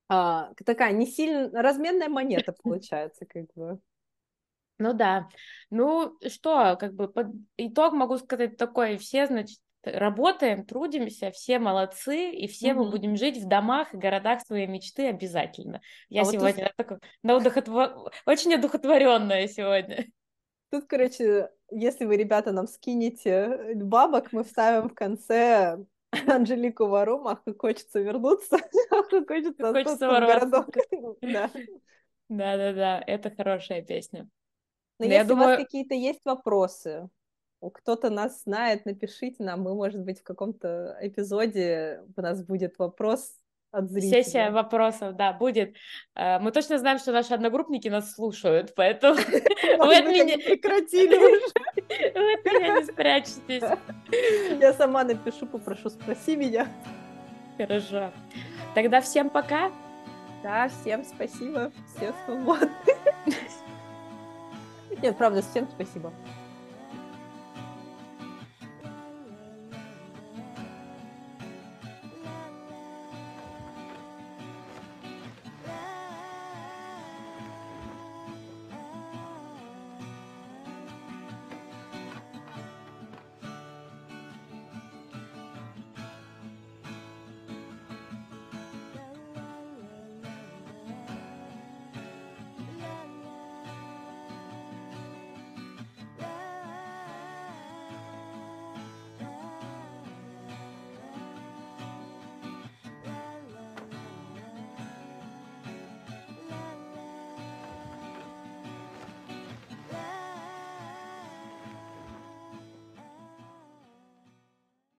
[0.08, 3.80] а, такая не сильно разменная монета получается, как бы.
[4.78, 5.30] Ну да.
[5.70, 7.28] Ну что, как бы под
[7.58, 12.84] итог могу сказать такой, все, значит, работаем, трудимся, все молодцы, и все угу.
[12.84, 15.82] мы будем жить в домах и городах своей мечты обязательно.
[16.10, 16.76] Я а сегодня вот тут...
[16.76, 18.12] такой, на удохотвор...
[18.26, 20.06] очень одухотворенная сегодня.
[20.72, 25.78] Тут, короче, если вы, ребята, нам скинете бабок, мы вставим в конце
[26.28, 28.58] Анжелику Варум, ах, как хочется вернуться,
[28.92, 30.68] ах, как хочется, хочется в городок.
[31.22, 31.52] Да.
[32.28, 34.28] Да-да-да, это хорошая песня.
[35.00, 35.48] Но, Но если думаю...
[35.48, 37.10] у вас какие-то есть вопросы,
[37.62, 43.32] кто-то нас знает, напишите нам, мы, может быть, в каком-то эпизоде у нас будет вопрос
[43.76, 44.24] от зрителей.
[44.24, 45.76] Сессия вопросов, да, будет.
[46.16, 49.16] Э, мы точно знаем, что наши одногруппники нас слушают, поэтому
[49.80, 50.38] вы от меня...
[50.38, 51.46] прекратили уже.
[52.16, 53.64] Вы от меня не спрячетесь.
[54.60, 56.68] Я сама напишу, попрошу, спроси меня.
[57.58, 58.12] Хорошо.
[58.74, 59.72] Тогда всем пока.
[60.44, 62.70] Да, всем спасибо, все свободны.
[65.02, 66.14] Нет, правда, всем спасибо.